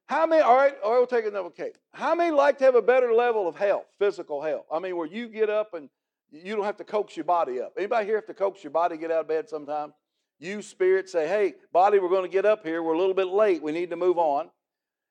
How 0.08 0.28
many, 0.28 0.42
all 0.44 0.56
right, 0.56 0.76
all 0.84 0.92
right, 0.92 0.98
we'll 0.98 1.08
take 1.08 1.26
another 1.26 1.50
case. 1.50 1.76
How 1.92 2.14
many 2.14 2.30
like 2.30 2.60
to 2.60 2.66
have 2.66 2.76
a 2.76 2.82
better 2.82 3.12
level 3.14 3.48
of 3.48 3.56
health, 3.56 3.86
physical 3.98 4.42
health? 4.42 4.66
I 4.72 4.80
mean, 4.80 4.96
where 4.98 5.08
you 5.08 5.28
get 5.28 5.50
up 5.50 5.74
and 5.74 5.90
you 6.32 6.56
don't 6.56 6.66
have 6.66 6.78
to 6.78 6.84
coax 6.84 7.18
your 7.18 7.24
body 7.24 7.60
up. 7.60 7.74
Anybody 7.78 8.06
here 8.06 8.16
have 8.16 8.28
to 8.28 8.34
coax 8.34 8.64
your 8.64 8.72
body 8.72 8.98
get 8.98 9.10
out 9.10 9.22
of 9.22 9.28
bed 9.28 9.50
sometime? 9.50 9.94
You, 10.40 10.62
spirit, 10.62 11.10
say, 11.10 11.28
hey, 11.28 11.54
body, 11.72 12.00
we're 12.00 12.10
going 12.10 12.24
to 12.24 12.30
get 12.30 12.46
up 12.46 12.66
here. 12.66 12.84
We're 12.84 12.94
a 12.94 12.98
little 12.98 13.14
bit 13.14 13.28
late. 13.28 13.64
We 13.64 13.72
need 13.72 13.90
to 13.92 13.96
move 13.96 14.18
on. 14.18 14.50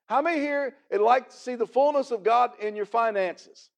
How 0.07 0.21
many 0.21 0.38
here 0.38 0.75
would 0.90 1.00
like 1.00 1.31
to 1.31 1.37
see 1.37 1.54
the 1.54 1.66
fullness 1.66 2.11
of 2.11 2.23
God 2.23 2.50
in 2.61 2.76
your 2.76 2.85
finances? 2.85 3.71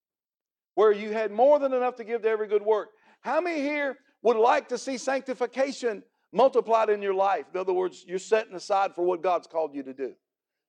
Where 0.74 0.92
you 0.92 1.12
had 1.12 1.30
more 1.30 1.58
than 1.58 1.72
enough 1.72 1.96
to 1.96 2.04
give 2.04 2.22
to 2.22 2.28
every 2.28 2.48
good 2.48 2.62
work. 2.62 2.90
How 3.20 3.40
many 3.40 3.60
here 3.60 3.96
would 4.22 4.36
like 4.36 4.68
to 4.70 4.78
see 4.78 4.98
sanctification 4.98 6.02
multiplied 6.32 6.90
in 6.90 7.02
your 7.02 7.14
life. 7.14 7.46
In 7.52 7.58
other 7.58 7.72
words, 7.72 8.04
you're 8.06 8.18
setting 8.18 8.54
aside 8.54 8.94
for 8.94 9.04
what 9.04 9.22
God's 9.22 9.46
called 9.46 9.74
you 9.74 9.82
to 9.84 9.94
do 9.94 10.14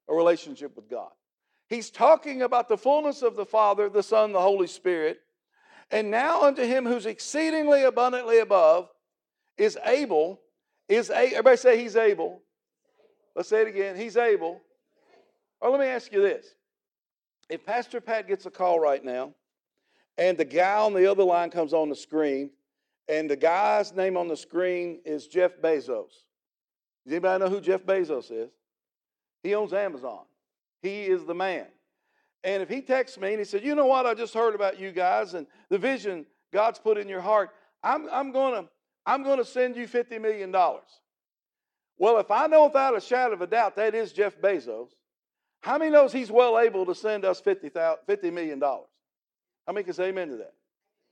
a 0.09 0.15
relationship 0.15 0.73
with 0.75 0.89
God. 0.89 1.09
He's 1.67 1.89
talking 1.89 2.41
about 2.41 2.69
the 2.69 2.77
fullness 2.77 3.21
of 3.21 3.35
the 3.35 3.45
Father, 3.45 3.89
the 3.89 4.01
Son, 4.01 4.31
the 4.31 4.39
Holy 4.39 4.67
Spirit. 4.67 5.19
And 5.91 6.09
now 6.09 6.43
unto 6.43 6.63
him 6.63 6.85
who's 6.85 7.05
exceedingly 7.05 7.83
abundantly 7.83 8.39
above 8.39 8.89
is 9.57 9.77
able, 9.83 10.39
is 10.89 11.09
a, 11.09 11.15
everybody 11.15 11.57
say 11.57 11.81
he's 11.81 11.95
able. 11.95 12.41
Let's 13.35 13.49
say 13.49 13.61
it 13.61 13.67
again. 13.67 13.95
He's 13.95 14.17
able. 14.17 14.61
Or 15.61 15.69
let 15.69 15.79
me 15.79 15.87
ask 15.87 16.11
you 16.11 16.21
this. 16.21 16.53
If 17.49 17.65
Pastor 17.65 18.01
Pat 18.01 18.27
gets 18.27 18.45
a 18.45 18.51
call 18.51 18.79
right 18.79 19.03
now, 19.03 19.33
and 20.17 20.37
the 20.37 20.45
guy 20.45 20.77
on 20.77 20.93
the 20.93 21.09
other 21.09 21.23
line 21.23 21.49
comes 21.49 21.73
on 21.73 21.89
the 21.89 21.95
screen, 21.95 22.49
and 23.07 23.29
the 23.29 23.35
guy's 23.35 23.93
name 23.93 24.17
on 24.17 24.27
the 24.27 24.35
screen 24.35 24.99
is 25.05 25.27
Jeff 25.27 25.51
Bezos. 25.61 26.11
Does 27.05 27.13
anybody 27.13 27.43
know 27.43 27.49
who 27.49 27.61
Jeff 27.61 27.83
Bezos 27.83 28.31
is? 28.31 28.49
He 29.43 29.55
owns 29.55 29.71
Amazon. 29.71 30.25
He 30.81 31.03
is 31.03 31.25
the 31.25 31.35
man. 31.35 31.67
And 32.43 32.61
if 32.61 32.69
he 32.69 32.81
texts 32.81 33.17
me 33.17 33.29
and 33.29 33.39
he 33.39 33.45
said, 33.45 33.63
You 33.63 33.75
know 33.75 33.85
what? 33.85 34.05
I 34.05 34.13
just 34.13 34.33
heard 34.33 34.55
about 34.55 34.79
you 34.79 34.91
guys 34.91 35.33
and 35.33 35.47
the 35.69 35.77
vision 35.77 36.25
God's 36.51 36.79
put 36.79 36.97
in 36.97 37.07
your 37.07 37.21
heart. 37.21 37.51
I'm, 37.83 38.07
I'm 38.11 38.31
going 38.31 38.63
to 38.63 38.69
I'm 39.07 39.23
going 39.23 39.37
to 39.37 39.45
send 39.45 39.77
you 39.77 39.87
$50 39.87 40.21
million. 40.21 40.53
Well, 41.97 42.19
if 42.19 42.29
I 42.29 42.45
know 42.47 42.65
without 42.65 42.95
a 42.95 43.01
shadow 43.01 43.33
of 43.33 43.41
a 43.41 43.47
doubt 43.47 43.77
that 43.77 43.95
is 43.95 44.11
Jeff 44.11 44.39
Bezos, 44.39 44.89
how 45.61 45.77
many 45.77 45.89
knows 45.89 46.11
he's 46.11 46.29
well 46.29 46.59
able 46.59 46.85
to 46.85 46.93
send 46.93 47.23
us 47.23 47.41
$50, 47.41 47.71
$50 47.71 48.33
million? 48.33 48.59
How 48.59 49.73
many 49.73 49.85
can 49.85 49.93
say 49.93 50.09
amen 50.09 50.27
to 50.29 50.37
that? 50.37 50.53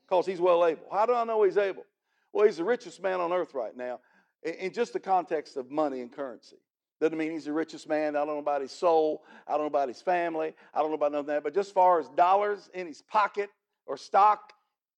Because 0.08 0.26
he's 0.26 0.42
well 0.42 0.66
able. 0.66 0.84
How 0.92 1.06
do 1.06 1.14
I 1.14 1.24
know 1.24 1.42
he's 1.44 1.58
able? 1.58 1.86
Well, 2.34 2.46
he's 2.46 2.58
the 2.58 2.66
richest 2.66 3.02
man 3.02 3.22
on 3.22 3.32
earth 3.32 3.54
right 3.54 3.76
now 3.76 4.02
in 4.44 4.74
just 4.74 4.94
the 4.94 5.00
context 5.00 5.56
of 5.56 5.72
money 5.72 6.02
and 6.02 6.12
currency. 6.12 6.58
Doesn't 7.00 7.18
mean 7.18 7.32
he's 7.32 7.46
the 7.46 7.54
richest 7.54 7.90
man. 7.90 8.16
I 8.16 8.20
don't 8.20 8.28
know 8.28 8.38
about 8.40 8.62
his 8.62 8.72
soul. 8.72 9.24
I 9.48 9.54
don't 9.54 9.62
know 9.62 9.68
about 9.68 9.88
his 9.88 10.02
family. 10.02 10.54
I 10.74 10.80
don't 10.80 10.90
know 10.90 10.96
about 10.96 11.16
of 11.16 11.26
that. 11.28 11.44
But 11.44 11.54
just 11.54 11.74
far 11.74 12.00
as 12.00 12.10
dollars 12.10 12.70
in 12.74 12.88
his 12.88 13.02
pocket 13.02 13.50
or 13.86 13.98
stock 13.98 14.54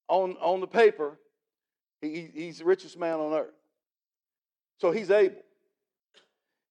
on, 0.08 0.32
on 0.40 0.60
the 0.60 0.66
paper, 0.66 1.18
he, 2.00 2.30
he's 2.32 2.58
the 2.58 2.64
richest 2.64 2.98
man 2.98 3.14
on 3.14 3.32
earth. 3.32 3.54
So 4.78 4.90
he's 4.90 5.10
able. 5.10 5.42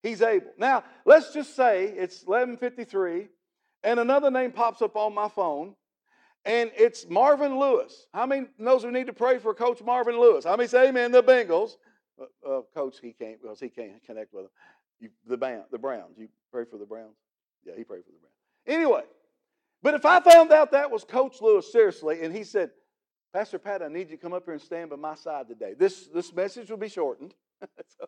He's 0.03 0.21
able. 0.21 0.51
Now, 0.57 0.83
let's 1.05 1.33
just 1.33 1.55
say 1.55 1.85
it's 1.85 2.23
1153 2.23 3.27
and 3.83 3.99
another 3.99 4.31
name 4.31 4.51
pops 4.51 4.81
up 4.81 4.95
on 4.95 5.13
my 5.13 5.27
phone 5.27 5.75
and 6.45 6.71
it's 6.77 7.05
Marvin 7.09 7.59
Lewis. 7.59 8.07
How 8.13 8.25
many 8.25 8.47
knows 8.57 8.85
we 8.85 8.91
need 8.91 9.07
to 9.07 9.13
pray 9.13 9.37
for 9.37 9.53
Coach 9.53 9.81
Marvin 9.83 10.19
Lewis? 10.19 10.45
How 10.45 10.55
many 10.55 10.67
say 10.67 10.89
amen? 10.89 11.11
The 11.11 11.21
Bengals. 11.23 11.71
Uh, 12.19 12.49
uh, 12.49 12.61
Coach, 12.73 12.97
he 13.01 13.11
can't 13.11 13.41
because 13.41 13.59
he 13.59 13.69
can't 13.69 14.03
connect 14.05 14.33
with 14.33 14.45
them. 14.45 14.51
You, 14.99 15.09
the, 15.27 15.37
band, 15.37 15.63
the 15.71 15.77
Browns. 15.77 16.17
You 16.17 16.29
pray 16.51 16.63
for 16.63 16.77
the 16.77 16.85
Browns? 16.85 17.15
Yeah, 17.65 17.73
he 17.75 17.83
prayed 17.83 18.03
for 18.05 18.11
the 18.11 18.17
Browns. 18.19 18.33
Anyway, 18.65 19.03
but 19.83 19.93
if 19.93 20.05
I 20.05 20.19
found 20.21 20.51
out 20.51 20.71
that 20.71 20.89
was 20.89 21.03
Coach 21.03 21.41
Lewis, 21.41 21.71
seriously, 21.71 22.23
and 22.23 22.35
he 22.35 22.43
said, 22.43 22.71
Pastor 23.33 23.59
Pat, 23.59 23.81
I 23.81 23.87
need 23.87 24.09
you 24.09 24.17
to 24.17 24.21
come 24.21 24.33
up 24.33 24.45
here 24.45 24.53
and 24.53 24.61
stand 24.61 24.89
by 24.89 24.95
my 24.95 25.15
side 25.15 25.47
today. 25.47 25.73
This, 25.77 26.07
this 26.07 26.33
message 26.33 26.69
will 26.69 26.77
be 26.77 26.89
shortened. 26.89 27.33
so, 27.61 28.07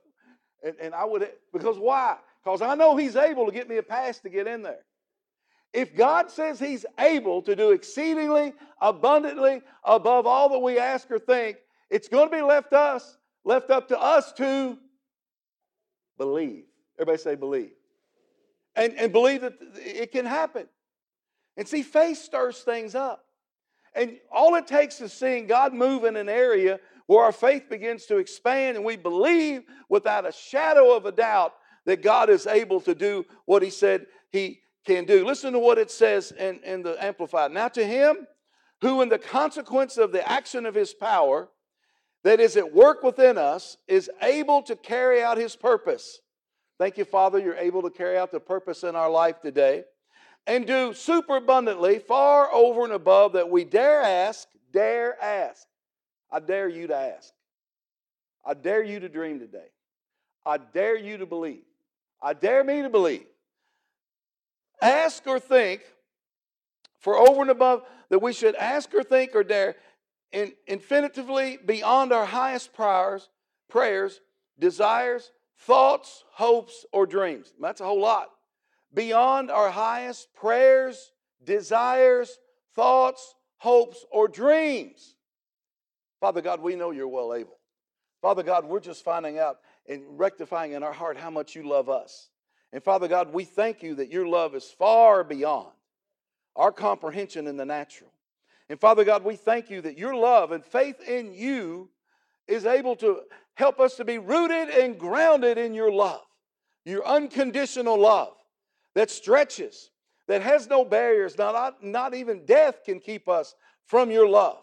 and, 0.64 0.76
and 0.82 0.96
I 0.96 1.06
would, 1.06 1.30
because 1.52 1.78
why? 1.78 2.18
Because 2.44 2.62
I 2.62 2.76
know 2.76 2.96
he's 2.96 3.16
able 3.16 3.46
to 3.46 3.52
get 3.52 3.68
me 3.68 3.78
a 3.78 3.84
pass 3.84 4.20
to 4.20 4.30
get 4.30 4.48
in 4.48 4.62
there. 4.62 4.86
If 5.74 5.96
God 5.96 6.32
says 6.32 6.60
he's 6.60 6.86
able 6.98 7.42
to 7.44 7.56
do 7.56 7.72
exceedingly 7.72 8.54
abundantly 8.82 9.62
above 9.84 10.26
all 10.26 10.50
that 10.50 10.60
we 10.60 10.80
ask 10.80 11.12
or 11.12 11.20
think, 11.20 11.58
it's 11.90 12.08
going 12.08 12.30
to 12.30 12.36
be 12.36 12.42
left 12.42 12.74
us, 12.74 13.18
left 13.44 13.70
up 13.70 13.90
to 13.90 14.00
us 14.00 14.32
to 14.34 14.78
believe. 16.18 16.64
Everybody 16.98 17.22
say 17.22 17.36
believe. 17.36 17.72
And, 18.76 18.94
and 18.94 19.12
believe 19.12 19.42
that 19.42 19.54
it 19.76 20.12
can 20.12 20.26
happen. 20.26 20.68
And 21.58 21.68
see, 21.68 21.84
faith 21.84 22.18
stirs 22.18 22.60
things 22.60 22.96
up. 22.96 23.26
And 23.96 24.18
all 24.32 24.56
it 24.56 24.68
takes 24.68 25.02
is 25.02 25.14
seeing 25.14 25.48
God 25.48 25.74
move 25.74 26.04
in 26.04 26.16
an 26.16 26.30
area 26.30 26.80
where 27.08 27.24
our 27.24 27.32
faith 27.32 27.70
begins 27.70 28.06
to 28.06 28.18
expand 28.18 28.78
and 28.78 28.86
we 28.86 28.96
believe 28.96 29.64
without 29.90 30.28
a 30.28 30.32
shadow 30.32 30.96
of 30.96 31.06
a 31.06 31.12
doubt 31.12 31.54
that 31.86 32.04
God 32.04 32.30
is 32.30 32.46
able 32.46 32.82
to 32.82 32.94
do 32.94 33.26
what 33.46 33.64
He 33.64 33.70
said 33.70 34.06
He 34.32 34.60
can 34.86 35.06
do. 35.06 35.26
Listen 35.26 35.54
to 35.54 35.60
what 35.60 35.78
it 35.78 35.90
says 35.90 36.32
in, 36.32 36.60
in 36.64 36.84
the 36.84 37.04
Amplified. 37.04 37.52
Now, 37.52 37.68
to 37.70 37.86
Him 37.86 38.28
who, 38.82 39.02
in 39.02 39.10
the 39.10 39.18
consequence 39.18 39.98
of 39.98 40.12
the 40.12 40.30
action 40.30 40.66
of 40.66 40.76
His 40.76 40.94
power 40.94 41.50
that 42.24 42.40
is 42.40 42.58
at 42.58 42.74
work 42.74 43.04
within 43.04 43.38
us, 43.38 43.78
is 43.88 44.10
able 44.22 44.62
to 44.64 44.76
carry 44.76 45.24
out 45.24 45.38
His 45.38 45.56
purpose 45.56 46.20
Thank 46.80 46.98
you, 46.98 47.04
Father, 47.04 47.40
you're 47.40 47.58
able 47.58 47.82
to 47.82 47.90
carry 47.90 48.18
out 48.18 48.32
the 48.32 48.40
purpose 48.40 48.84
in 48.84 48.96
our 48.96 49.10
life 49.10 49.42
today 49.42 49.84
and 50.50 50.66
do 50.66 50.96
super 50.96 51.36
abundantly, 51.36 52.00
far 52.00 52.52
over 52.52 52.84
and 52.84 52.92
above 52.92 53.34
that 53.34 53.52
we 53.52 53.64
dare 53.64 54.02
ask, 54.02 54.48
dare 54.74 55.16
ask. 55.24 55.68
I 56.32 56.40
dare 56.40 56.68
you 56.68 56.88
to 56.88 56.96
ask. 56.96 57.32
I 58.44 58.56
dare 58.56 58.84
you 58.84 59.00
to 59.00 59.10
dream 59.10 59.40
today. 59.40 59.68
I 60.44 60.58
dare 60.58 60.98
you 60.98 61.20
to 61.20 61.28
believe. 61.28 61.62
I 62.20 62.34
dare 62.34 62.64
me 62.64 62.82
to 62.82 62.90
believe. 62.90 63.28
Ask 64.82 65.28
or 65.28 65.40
think 65.40 65.82
for 66.98 67.16
over 67.16 67.42
and 67.42 67.52
above 67.52 67.84
that 68.10 68.20
we 68.20 68.34
should 68.34 68.56
ask 68.56 68.92
or 68.96 69.04
think 69.04 69.36
or 69.36 69.44
dare 69.44 69.76
in, 70.32 70.54
infinitively 70.66 71.60
beyond 71.64 72.12
our 72.12 72.26
highest 72.26 72.74
prayers, 72.74 73.30
prayers, 73.70 74.20
desires, 74.58 75.32
thoughts, 75.60 76.24
hopes, 76.32 76.88
or 76.92 77.06
dreams. 77.06 77.54
That's 77.62 77.82
a 77.82 77.86
whole 77.86 78.02
lot. 78.02 78.30
Beyond 78.94 79.52
our 79.52 79.70
highest 79.70 80.34
prayers, 80.34 81.12
desires, 81.44 82.40
thoughts, 82.76 83.36
hopes, 83.58 84.06
or 84.12 84.28
dreams. 84.28 85.16
Father 86.20 86.42
God, 86.42 86.62
we 86.62 86.76
know 86.76 86.92
you're 86.92 87.08
well 87.08 87.34
able. 87.34 87.58
Father 88.22 88.44
God, 88.44 88.66
we're 88.66 88.80
just 88.80 89.04
finding 89.04 89.40
out 89.40 89.58
and 89.88 90.04
rectifying 90.20 90.74
in 90.74 90.84
our 90.84 90.92
heart 90.92 91.18
how 91.18 91.30
much 91.30 91.56
you 91.56 91.68
love 91.68 91.90
us. 91.90 92.30
And 92.74 92.84
Father 92.84 93.08
God, 93.08 93.34
we 93.34 93.46
thank 93.46 93.82
you 93.82 93.96
that 93.96 94.12
your 94.12 94.28
love 94.28 94.54
is 94.56 94.66
far 94.66 95.24
beyond 95.24 95.72
our 96.56 96.72
comprehension 96.72 97.48
in 97.48 97.58
the 97.58 97.66
natural. 97.66 98.12
And 98.70 98.80
Father 98.80 99.04
God, 99.04 99.24
we 99.24 99.36
thank 99.36 99.70
you 99.70 99.82
that 99.82 99.98
your 99.98 100.16
love 100.16 100.52
and 100.52 100.64
faith 100.64 101.00
in 101.08 101.34
you 101.34 101.90
is 102.48 102.66
able 102.66 102.96
to 102.98 103.22
help 103.56 103.80
us 103.80 103.96
to 103.96 104.06
be 104.06 104.18
rooted 104.18 104.70
and 104.70 105.00
grounded 105.00 105.58
in 105.58 105.74
your 105.74 105.92
love, 105.92 106.22
your 106.86 107.06
unconditional 107.08 107.98
love 107.98 108.34
that 109.00 109.10
stretches, 109.10 109.92
that 110.28 110.42
has 110.42 110.68
no 110.68 110.84
barriers, 110.84 111.38
not, 111.38 111.82
not 111.82 112.14
even 112.14 112.44
death 112.46 112.84
can 112.84 113.00
keep 113.00 113.30
us 113.30 113.56
from 113.86 114.12
your 114.12 114.28
love. 114.28 114.62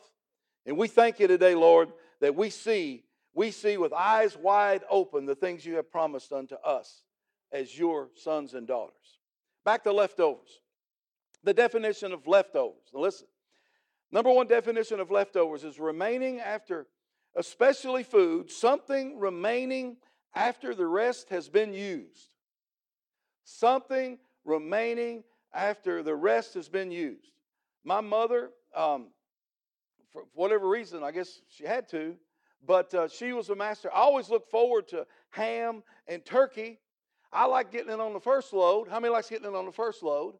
And 0.67 0.77
we 0.77 0.89
thank 0.89 1.19
you 1.19 1.27
today, 1.27 1.55
Lord, 1.55 1.89
that 2.21 2.37
we 2.37 2.51
see, 2.51 3.05
we 3.33 3.51
see 3.51 3.79
with 3.79 3.95
eyes 3.95 4.37
wide 4.37 4.83
open 4.91 5.25
the 5.25 5.35
things 5.35 5.65
you 5.65 5.77
have 5.77 5.91
promised 5.91 6.35
unto 6.35 6.57
us 6.57 7.01
as 7.51 7.79
your 7.79 8.11
sons 8.15 8.53
and 8.53 8.67
daughters. 8.67 9.21
Back 9.65 9.85
to 9.85 9.93
leftovers. 9.93 10.61
The 11.43 11.55
definition 11.55 12.13
of 12.13 12.27
leftovers. 12.27 12.91
Now 12.93 13.01
listen. 13.01 13.29
Number 14.13 14.31
one 14.31 14.49
definition 14.49 15.01
of 15.01 15.11
leftovers 15.11 15.65
is 15.65 15.81
remaining 15.81 16.41
after 16.41 16.89
especially 17.37 18.03
food, 18.03 18.51
something 18.51 19.19
remaining 19.19 19.97
after 20.35 20.75
the 20.75 20.87
rest 20.87 21.31
has 21.31 21.49
been 21.49 21.73
used. 21.73 22.35
Something 23.49 24.19
remaining 24.47 25.25
after 25.53 26.03
the 26.03 26.15
rest 26.15 26.55
has 26.55 26.69
been 26.69 26.91
used. 26.91 27.33
My 27.85 28.01
mother, 28.01 28.51
um, 28.75 29.09
for 30.13 30.25
whatever 30.33 30.69
reason, 30.69 31.03
I 31.03 31.11
guess 31.11 31.41
she 31.49 31.65
had 31.65 31.89
to, 31.91 32.17
but 32.67 32.95
uh, 32.95 33.09
she 33.09 33.33
was 33.33 33.51
a 33.51 33.55
master. 33.55 33.93
I 33.93 33.99
always 33.99 34.31
look 34.31 34.49
forward 34.51 34.89
to 34.89 35.07
ham 35.31 35.83
and 36.07 36.25
turkey. 36.25 36.79
I 37.33 37.45
like 37.47 37.71
getting 37.71 37.93
it 37.93 38.01
on 38.01 38.13
the 38.13 38.21
first 38.21 38.53
load. 38.53 38.89
How 38.89 38.99
many 38.99 39.13
likes 39.13 39.29
getting 39.29 39.47
it 39.47 39.55
on 39.55 39.67
the 39.67 39.73
first 39.73 40.03
load? 40.03 40.35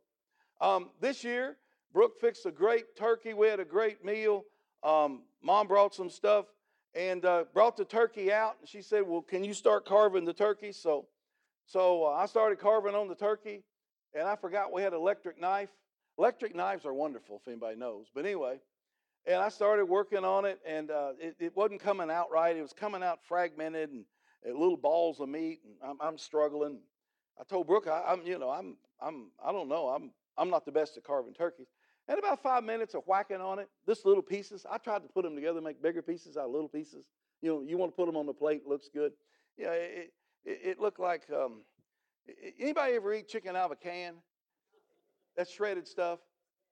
Um, 0.61 0.91
this 1.01 1.23
year, 1.23 1.57
Brooke 1.93 2.19
fixed 2.21 2.47
a 2.47 2.51
great 2.51 2.97
turkey. 2.97 3.35
We 3.35 3.49
had 3.49 3.61
a 3.61 3.65
great 3.65 4.05
meal. 4.05 4.45
Um, 4.83 5.23
Mom 5.43 5.67
brought 5.67 5.95
some 5.95 6.11
stuff 6.11 6.47
and 6.95 7.25
uh, 7.25 7.45
brought 7.53 7.77
the 7.77 7.85
turkey 7.85 8.33
out. 8.33 8.57
And 8.61 8.69
she 8.69 8.83
said, 8.83 9.03
"Well, 9.07 9.23
can 9.23 9.45
you 9.45 9.55
start 9.55 9.85
carving 9.85 10.25
the 10.25 10.33
turkey?" 10.33 10.73
So, 10.73 11.07
so 11.67 12.05
uh, 12.05 12.11
I 12.11 12.27
started 12.27 12.59
carving 12.59 12.95
on 12.95 13.09
the 13.09 13.15
turkey, 13.15 13.63
and 14.17 14.27
I 14.27 14.37
forgot 14.37 14.73
we 14.73 14.83
had 14.83 14.93
electric 14.93 15.41
knife. 15.41 15.69
Electric 16.19 16.55
knives 16.55 16.87
are 16.87 16.95
wonderful, 16.95 17.41
if 17.43 17.49
anybody 17.49 17.77
knows. 17.77 18.07
But 18.15 18.25
anyway, 18.25 18.59
and 19.27 19.37
I 19.37 19.49
started 19.51 19.85
working 19.85 20.25
on 20.25 20.45
it, 20.45 20.59
and 20.67 20.91
uh, 20.91 21.13
it, 21.21 21.37
it, 21.39 21.57
wasn't 21.57 21.81
coming 21.81 22.11
out 22.11 22.31
right. 22.31 22.57
It 22.57 22.63
was 22.63 22.73
coming 22.73 23.03
out 23.03 23.19
fragmented 23.29 23.91
and, 23.91 24.05
and 24.45 24.57
little 24.57 24.77
balls 24.77 25.21
of 25.21 25.29
meat, 25.29 25.61
and 25.65 25.75
I'm, 25.85 25.97
I'm 26.01 26.17
struggling. 26.17 26.79
I 27.39 27.45
told 27.45 27.67
Brooke, 27.67 27.89
I, 27.89 28.13
am 28.13 28.23
you 28.25 28.39
know, 28.39 28.51
I'm, 28.51 28.77
I'm, 29.01 29.31
I 29.45 29.53
don't 29.53 29.69
know, 29.69 29.89
I'm, 29.89 30.11
I'm 30.39 30.49
not 30.49 30.65
the 30.65 30.73
best 30.73 30.97
at 30.97 31.05
carving 31.05 31.35
turkeys. 31.35 31.67
And 32.09 32.19
about 32.19 32.43
five 32.43 32.65
minutes 32.65 32.95
of 32.95 33.03
whacking 33.05 33.41
on 33.41 33.59
it, 33.59 33.69
this 33.85 34.05
little 34.05 34.23
pieces, 34.23 34.65
I 34.71 34.79
tried 34.79 35.03
to 35.03 35.09
put 35.09 35.25
them 35.25 35.35
together, 35.35 35.61
make 35.61 35.83
bigger 35.83 36.03
pieces 36.03 36.37
out 36.37 36.47
of 36.47 36.53
little 36.53 36.69
pieces. 36.69 37.05
You 37.43 37.51
know, 37.51 37.63
you 37.63 37.77
want 37.77 37.93
to 37.93 37.97
put 37.97 38.07
them 38.07 38.17
on 38.17 38.27
the 38.27 38.33
plate, 38.33 38.67
looks 38.67 38.89
good. 38.93 39.13
Yeah, 39.59 39.73
it, 39.73 40.13
it, 40.45 40.61
it 40.63 40.81
looked 40.81 41.01
like 41.01 41.25
um, 41.35 41.63
anybody 42.59 42.95
ever 42.95 43.15
eat 43.15 43.29
chicken 43.29 43.57
out 43.57 43.67
of 43.67 43.73
a 43.73 43.77
can? 43.77 44.15
That 45.37 45.49
shredded 45.49 45.87
stuff. 45.87 46.19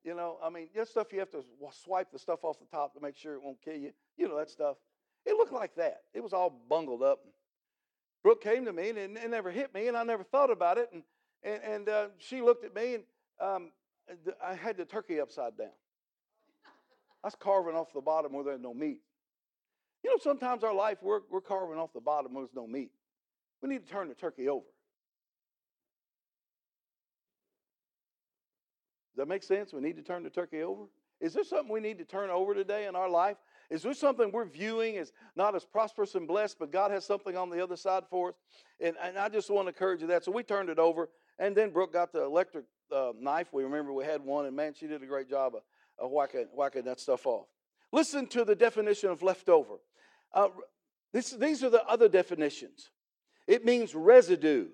You 0.05 0.15
know, 0.15 0.39
I 0.43 0.51
mean, 0.51 0.69
that 0.75 0.89
stuff 0.89 1.13
you 1.13 1.19
have 1.21 1.31
to 1.31 1.43
swipe 1.73 2.13
the 2.13 2.19
stuff 2.19 2.45
off 2.45 2.59
the 2.59 2.67
top 2.77 2.95
to 2.95 3.01
make 3.01 3.17
sure 3.17 3.35
it 3.35 3.43
won't 3.43 3.61
kill 3.63 3.77
you. 3.77 3.93
You 4.17 4.29
know 4.29 4.37
that 4.39 4.51
stuff. 4.51 4.77
It 5.25 5.37
looked 5.37 5.53
like 5.53 5.75
that. 5.77 6.03
It 6.13 6.23
was 6.23 6.33
all 6.33 6.63
bungled 6.69 7.03
up. 7.03 7.21
Brooke 8.23 8.43
came 8.43 8.65
to 8.67 8.73
me 8.73 8.91
and 8.91 8.99
it, 8.99 9.31
never 9.31 9.51
hit 9.51 9.73
me, 9.75 9.89
and 9.89 9.97
I 9.97 10.03
never 10.03 10.23
thought 10.23 10.51
about 10.51 10.79
it. 10.79 10.91
And 10.93 11.03
and, 11.45 11.63
and 11.63 11.89
uh, 11.89 12.07
she 12.19 12.41
looked 12.41 12.65
at 12.65 12.75
me, 12.75 12.95
and 12.95 13.05
um, 13.41 13.73
I 14.43 14.55
had 14.55 14.77
the 14.77 14.85
turkey 14.85 15.21
upside 15.21 15.57
down. 15.59 15.69
I 17.23 17.27
was 17.29 17.37
carving 17.39 17.75
off 17.75 17.93
the 17.93 18.01
bottom 18.01 18.33
where 18.33 18.45
there's 18.45 18.61
no 18.61 18.75
meat. 18.75 19.01
You 20.03 20.11
know, 20.11 20.19
sometimes 20.23 20.65
our 20.65 20.75
life 20.75 20.99
we're, 21.03 21.21
we're 21.31 21.41
carving 21.41 21.79
off 21.79 21.93
the 21.95 22.01
bottom 22.01 22.35
where 22.35 22.45
there's 22.45 22.55
no 22.55 22.67
meat. 22.67 22.91
We 23.63 23.69
need 23.69 23.87
to 23.87 23.91
turn 23.91 24.09
the 24.09 24.15
turkey 24.15 24.49
over. 24.49 24.67
Does 29.15 29.19
that 29.19 29.29
make 29.29 29.45
sense? 29.45 29.73
We 29.73 29.81
need 29.81 29.97
to 29.97 30.03
turn 30.03 30.25
the 30.25 30.31
turkey 30.31 30.63
over. 30.63 30.87
Is 31.21 31.35
there 31.35 31.45
something 31.45 31.73
we 31.73 31.81
need 31.81 31.99
to 31.99 32.05
turn 32.05 32.31
over 32.31 32.53
today 32.53 32.87
in 32.87 32.97
our 32.97 33.09
life? 33.09 33.37
Is 33.71 33.83
there 33.83 33.95
something 33.95 34.33
we're 34.33 34.45
viewing 34.45 34.99
as 34.99 35.13
not 35.37 35.55
as 35.55 35.65
prosperous 35.65 36.17
and 36.17 36.27
blessed, 36.27 36.59
but 36.59 36.73
God 36.73 36.91
has 36.91 37.05
something 37.05 37.37
on 37.37 37.49
the 37.49 37.63
other 37.63 37.77
side 37.77 38.03
for 38.11 38.31
us? 38.31 38.35
And, 38.81 38.97
and 39.01 39.17
I 39.17 39.29
just 39.29 39.49
want 39.51 39.67
to 39.67 39.69
encourage 39.69 40.01
you 40.01 40.09
that. 40.09 40.25
So 40.25 40.33
we 40.33 40.43
turned 40.43 40.69
it 40.69 40.81
over, 40.81 41.09
and 41.39 41.57
then 41.57 41.71
Brooke 41.71 41.93
got 41.93 42.13
the 42.13 42.25
electric 42.25 42.65
uh, 42.93 43.13
knife. 43.19 43.53
We 43.53 43.63
remember 43.63 43.93
we 43.93 44.05
had 44.05 44.23
one, 44.23 44.47
and 44.47 44.57
man, 44.57 44.75
she 44.75 44.89
did 44.89 45.03
a 45.03 45.07
great 45.07 45.31
job 45.31 45.55
of, 45.55 45.63
of 45.99 46.11
whacking, 46.11 46.49
whacking 46.53 46.85
that 46.85 46.99
stuff 46.99 47.25
off. 47.25 47.47
Listen 47.93 48.27
to 48.27 48.45
the 48.45 48.57
definition 48.57 49.11
of 49.11 49.23
leftover. 49.23 49.77
Uh, 50.33 50.49
this, 51.13 51.31
these 51.31 51.63
are 51.63 51.71
the 51.71 51.85
other 51.85 52.09
definitions. 52.09 52.91
It 53.47 53.65
means 53.65 53.95
residue. 53.95 54.67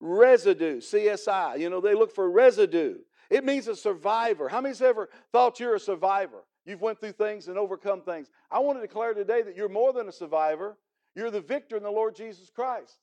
Residue, 0.00 0.80
CSI. 0.80 1.60
You 1.60 1.68
know, 1.68 1.82
they 1.82 1.94
look 1.94 2.14
for 2.14 2.30
residue. 2.30 2.96
It 3.32 3.46
means 3.46 3.66
a 3.66 3.74
survivor. 3.74 4.50
How 4.50 4.60
many's 4.60 4.82
ever 4.82 5.08
thought 5.32 5.58
you're 5.58 5.76
a 5.76 5.80
survivor? 5.80 6.44
You've 6.66 6.82
went 6.82 7.00
through 7.00 7.12
things 7.12 7.48
and 7.48 7.56
overcome 7.56 8.02
things. 8.02 8.28
I 8.50 8.58
want 8.58 8.76
to 8.76 8.86
declare 8.86 9.14
today 9.14 9.40
that 9.40 9.56
you're 9.56 9.70
more 9.70 9.94
than 9.94 10.06
a 10.06 10.12
survivor. 10.12 10.76
You're 11.14 11.30
the 11.30 11.40
victor 11.40 11.78
in 11.78 11.82
the 11.82 11.90
Lord 11.90 12.14
Jesus 12.14 12.50
Christ. 12.50 12.98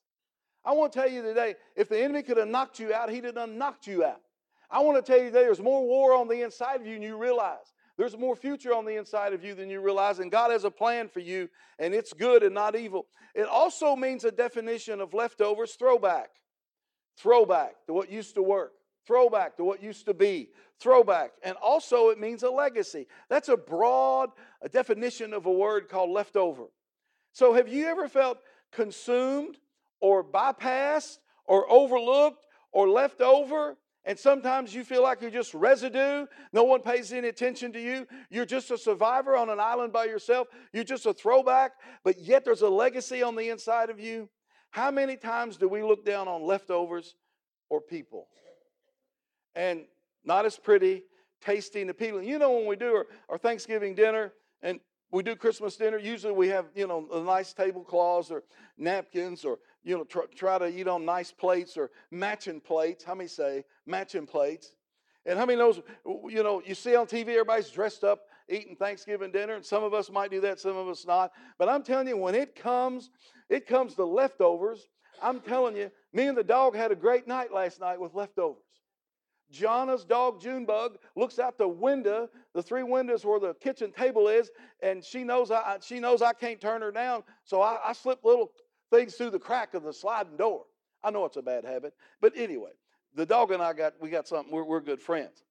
I 0.64 0.74
want 0.74 0.94
to 0.94 1.00
tell 1.00 1.10
you 1.10 1.24
today, 1.24 1.56
if 1.76 1.90
the 1.90 2.00
enemy 2.00 2.22
could 2.22 2.38
have 2.38 2.48
knocked 2.48 2.80
you 2.80 2.94
out, 2.94 3.10
he'd 3.10 3.24
have 3.24 3.50
knocked 3.50 3.88
you 3.88 4.04
out. 4.04 4.22
I 4.70 4.82
want 4.82 5.04
to 5.04 5.12
tell 5.12 5.20
you 5.20 5.32
today, 5.32 5.42
there's 5.42 5.60
more 5.60 5.84
war 5.84 6.14
on 6.14 6.28
the 6.28 6.44
inside 6.44 6.80
of 6.80 6.86
you 6.86 6.94
than 6.94 7.02
you 7.02 7.18
realize. 7.18 7.74
There's 7.98 8.16
more 8.16 8.36
future 8.36 8.76
on 8.76 8.86
the 8.86 8.98
inside 8.98 9.34
of 9.34 9.44
you 9.44 9.56
than 9.56 9.68
you 9.68 9.82
realize, 9.82 10.20
and 10.20 10.32
God 10.32 10.52
has 10.52 10.64
a 10.64 10.70
plan 10.70 11.10
for 11.10 11.22
you, 11.22 11.50
and 11.80 11.92
it's 11.92 12.14
good 12.14 12.44
and 12.44 12.54
not 12.54 12.76
evil. 12.76 13.08
It 13.34 13.48
also 13.48 13.96
means 13.96 14.26
a 14.26 14.32
definition 14.32 15.02
of 15.02 15.16
leftovers 15.16 15.74
throwback. 15.74 16.30
Throwback 17.18 17.74
to 17.88 17.94
what 17.94 18.12
used 18.12 18.36
to 18.36 18.44
work, 18.44 18.74
throwback 19.06 19.58
to 19.58 19.64
what 19.64 19.84
used 19.84 20.06
to 20.06 20.14
be, 20.14 20.50
throwback. 20.80 21.32
And 21.44 21.56
also, 21.58 22.10
it 22.10 22.20
means 22.20 22.44
a 22.44 22.50
legacy. 22.50 23.08
That's 23.30 23.50
a 23.50 23.58
broad 23.58 24.30
a 24.62 24.70
definition 24.70 25.34
of 25.34 25.46
a 25.46 25.52
word 25.52 25.90
called 25.90 26.10
leftover. 26.10 26.66
So, 27.32 27.54
have 27.54 27.68
you 27.68 27.88
ever 27.88 28.08
felt 28.08 28.40
consumed 28.72 29.58
or 30.02 30.24
bypassed 30.24 31.18
or 31.46 31.70
overlooked 31.72 32.46
or 32.72 32.90
left 32.90 33.22
over 33.22 33.78
and 34.06 34.18
sometimes 34.18 34.74
you 34.74 34.84
feel 34.84 35.04
like 35.04 35.22
you're 35.22 35.30
just 35.30 35.54
residue. 35.54 36.26
No 36.54 36.64
one 36.64 36.82
pays 36.82 37.12
any 37.12 37.28
attention 37.28 37.74
to 37.74 37.82
you. 37.82 38.08
You're 38.30 38.46
just 38.46 38.72
a 38.72 38.78
survivor 38.78 39.36
on 39.36 39.50
an 39.50 39.60
island 39.60 39.92
by 39.92 40.06
yourself. 40.06 40.48
You're 40.74 40.86
just 40.86 41.06
a 41.06 41.14
throwback, 41.14 41.74
but 42.04 42.18
yet 42.18 42.46
there's 42.46 42.62
a 42.62 42.70
legacy 42.70 43.22
on 43.22 43.36
the 43.36 43.50
inside 43.50 43.90
of 43.90 44.00
you. 44.00 44.30
How 44.72 44.90
many 44.90 45.18
times 45.18 45.58
do 45.58 45.68
we 45.68 45.84
look 45.84 46.06
down 46.06 46.28
on 46.28 46.44
leftovers 46.44 47.16
or 47.70 47.82
people? 47.82 48.28
And 49.56 49.86
not 50.24 50.46
as 50.46 50.58
pretty, 50.58 51.04
tasty, 51.42 51.82
and 51.82 51.90
appealing. 51.90 52.28
You 52.28 52.40
know, 52.40 52.52
when 52.52 52.66
we 52.66 52.76
do 52.76 52.96
our, 52.96 53.08
our 53.30 53.38
Thanksgiving 53.38 53.96
dinner, 53.96 54.34
and 54.62 54.80
we 55.12 55.24
do 55.24 55.36
Christmas 55.36 55.76
dinner, 55.76 55.98
usually 55.98 56.34
we 56.34 56.50
have, 56.50 56.66
you 56.76 56.88
know, 56.88 57.08
nice 57.24 57.54
tablecloths 57.54 58.30
or 58.30 58.44
napkins 58.78 59.44
or, 59.44 59.60
you 59.84 59.98
know, 59.98 60.04
try, 60.04 60.24
try 60.36 60.58
to 60.60 60.68
eat 60.68 60.88
on 60.88 61.06
nice 61.06 61.32
plates 61.32 61.78
or 61.78 61.90
matching 62.12 62.62
plates. 62.62 63.04
How 63.04 63.16
many 63.16 63.28
say 63.28 63.64
matching 63.86 64.28
plates? 64.28 64.76
And 65.26 65.38
how 65.38 65.46
many 65.46 65.58
knows, 65.58 65.82
you 66.06 66.44
know, 66.44 66.62
you 66.66 66.76
see 66.76 66.96
on 66.96 67.08
TV 67.08 67.30
everybody's 67.30 67.70
dressed 67.70 68.04
up 68.04 68.22
eating 68.50 68.76
Thanksgiving 68.76 69.32
dinner, 69.32 69.56
and 69.56 69.66
some 69.66 69.84
of 69.84 69.94
us 69.94 70.10
might 70.10 70.32
do 70.32 70.42
that, 70.42 70.60
some 70.60 70.76
of 70.76 70.88
us 70.88 71.06
not. 71.06 71.32
But 71.58 71.70
I'm 71.70 71.84
telling 71.84 72.08
you, 72.08 72.18
when 72.18 72.36
it 72.36 72.56
comes, 72.56 73.12
it 73.50 73.68
comes 73.68 73.96
to 73.96 74.06
leftovers. 74.06 74.88
I'm 75.22 75.40
telling 75.40 75.76
you, 75.76 75.92
me 76.14 76.28
and 76.28 76.38
the 76.38 76.44
dog 76.44 76.76
had 76.76 76.92
a 76.92 76.96
great 76.96 77.28
night 77.28 77.54
last 77.54 77.80
night 77.80 78.00
with 78.00 78.16
leftovers. 78.16 78.64
Jana's 79.52 80.06
dog 80.06 80.42
Junebug 80.42 80.98
looks 81.16 81.40
out 81.40 81.58
the 81.58 81.68
window, 81.68 82.30
the 82.54 82.62
three 82.62 82.84
windows 82.84 83.26
where 83.26 83.40
the 83.40 83.54
kitchen 83.56 83.92
table 83.92 84.28
is, 84.28 84.52
and 84.82 85.04
she 85.04 85.24
knows 85.24 85.52
I 85.52 85.78
she 85.82 86.00
knows 86.00 86.22
I 86.22 86.34
can't 86.34 86.62
turn 86.62 86.82
her 86.82 86.92
down. 86.92 87.24
So 87.44 87.62
I, 87.62 87.80
I 87.84 87.94
slip 87.94 88.24
little 88.24 88.52
things 88.92 89.16
through 89.16 89.32
the 89.32 89.40
crack 89.40 89.74
of 89.74 89.84
the 89.84 89.94
sliding 89.94 90.38
door. 90.38 90.66
I 91.04 91.12
know 91.12 91.26
it's 91.26 91.38
a 91.38 91.42
bad 91.42 91.66
habit, 91.66 91.94
but 92.22 92.34
anyway, 92.36 92.72
the 93.16 93.26
dog 93.26 93.52
and 93.52 93.62
I 93.62 93.74
got 93.74 93.94
we 94.00 94.10
got 94.10 94.28
something. 94.28 94.54
We're, 94.54 94.64
we're 94.64 94.82
good 94.82 95.02
friends. 95.02 95.44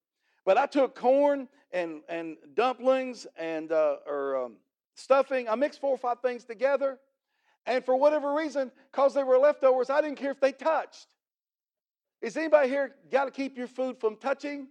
But 0.44 0.58
I 0.58 0.66
took 0.66 0.94
corn 0.94 1.48
and 1.72 2.02
and 2.08 2.36
dumplings 2.54 3.26
and 3.36 3.72
uh, 3.72 3.96
or 4.06 4.44
um, 4.44 4.56
stuffing. 4.94 5.48
I 5.48 5.54
mixed 5.56 5.80
four 5.80 5.90
or 5.90 5.98
five 5.98 6.20
things 6.20 6.44
together, 6.44 6.98
and 7.66 7.84
for 7.84 7.96
whatever 7.96 8.32
reason, 8.32 8.70
because 8.92 9.12
they 9.14 9.24
were 9.24 9.38
leftovers, 9.38 9.90
I 9.90 10.00
didn't 10.00 10.18
care 10.18 10.30
if 10.30 10.40
they 10.40 10.52
touched. 10.52 11.08
Is 12.20 12.36
anybody 12.36 12.68
here 12.68 12.94
got 13.10 13.26
to 13.26 13.30
keep 13.30 13.56
your 13.56 13.68
food 13.68 13.98
from 13.98 14.16
touching? 14.16 14.68